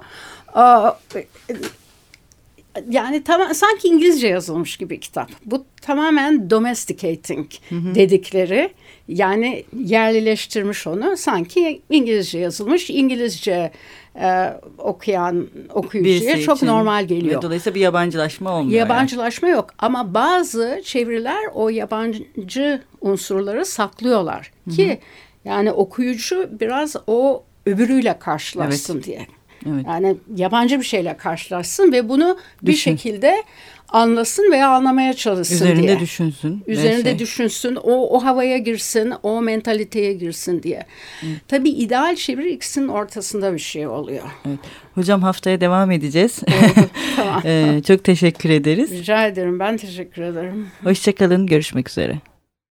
yani 2.90 3.24
tam, 3.24 3.54
sanki 3.54 3.88
İngilizce 3.88 4.28
yazılmış 4.28 4.76
gibi 4.76 5.00
kitap. 5.00 5.30
Bu 5.44 5.64
tamamen 5.82 6.50
domesticating 6.50 7.46
hı 7.68 7.74
hı. 7.74 7.94
dedikleri 7.94 8.70
yani 9.08 9.64
yerlileştirmiş 9.76 10.86
onu 10.86 11.16
sanki 11.16 11.82
İngilizce 11.90 12.38
yazılmış 12.38 12.90
İngilizce 12.90 13.72
e, 14.20 14.52
okuyan 14.78 15.48
okuyucuya 15.74 16.40
çok 16.40 16.56
için. 16.56 16.66
normal 16.66 17.04
geliyor. 17.04 17.38
Ve 17.38 17.42
dolayısıyla 17.42 17.74
bir 17.74 17.80
yabancılaşma 17.80 18.58
olmuyor. 18.58 18.78
Yabancılaşma 18.78 19.48
yani. 19.48 19.56
yok 19.56 19.70
ama 19.78 20.14
bazı 20.14 20.80
çeviriler 20.84 21.44
o 21.54 21.68
yabancı 21.68 22.82
unsurları 23.00 23.64
saklıyorlar 23.64 24.50
hı 24.64 24.70
hı. 24.70 24.76
ki 24.76 24.98
yani 25.44 25.72
okuyucu 25.72 26.48
biraz 26.60 26.96
o 27.06 27.44
öbürüyle 27.66 28.18
karşılaşsın 28.18 28.94
evet. 28.94 29.06
diye. 29.06 29.26
Evet. 29.66 29.86
Yani 29.88 30.16
yabancı 30.36 30.78
bir 30.80 30.84
şeyle 30.84 31.16
karşılaşsın 31.16 31.92
ve 31.92 32.08
bunu 32.08 32.38
Düşün. 32.64 32.66
bir 32.66 32.76
şekilde 32.76 33.42
anlasın 33.88 34.52
veya 34.52 34.68
anlamaya 34.68 35.12
çalışsın 35.12 35.54
Üzerinde 35.54 35.82
diye. 35.82 36.00
düşünsün. 36.00 36.64
Üzerinde 36.66 37.10
şey. 37.10 37.18
düşünsün, 37.18 37.76
o, 37.76 38.16
o 38.16 38.24
havaya 38.24 38.58
girsin, 38.58 39.12
o 39.22 39.42
mentaliteye 39.42 40.12
girsin 40.12 40.62
diye. 40.62 40.86
Evet. 41.22 41.36
Tabii 41.48 41.70
ideal 41.70 42.16
çeviri 42.16 42.52
ikisinin 42.52 42.88
ortasında 42.88 43.54
bir 43.54 43.58
şey 43.58 43.86
oluyor. 43.86 44.24
Evet. 44.46 44.58
Hocam 44.94 45.22
haftaya 45.22 45.60
devam 45.60 45.90
edeceğiz. 45.90 46.40
tamam. 47.16 47.42
ee, 47.44 47.80
çok 47.86 48.04
teşekkür 48.04 48.50
ederiz. 48.50 48.90
Rica 48.90 49.26
ederim, 49.26 49.58
ben 49.58 49.76
teşekkür 49.76 50.22
ederim. 50.22 50.68
Hoşçakalın, 50.84 51.46
görüşmek 51.46 51.88
üzere. 51.90 52.18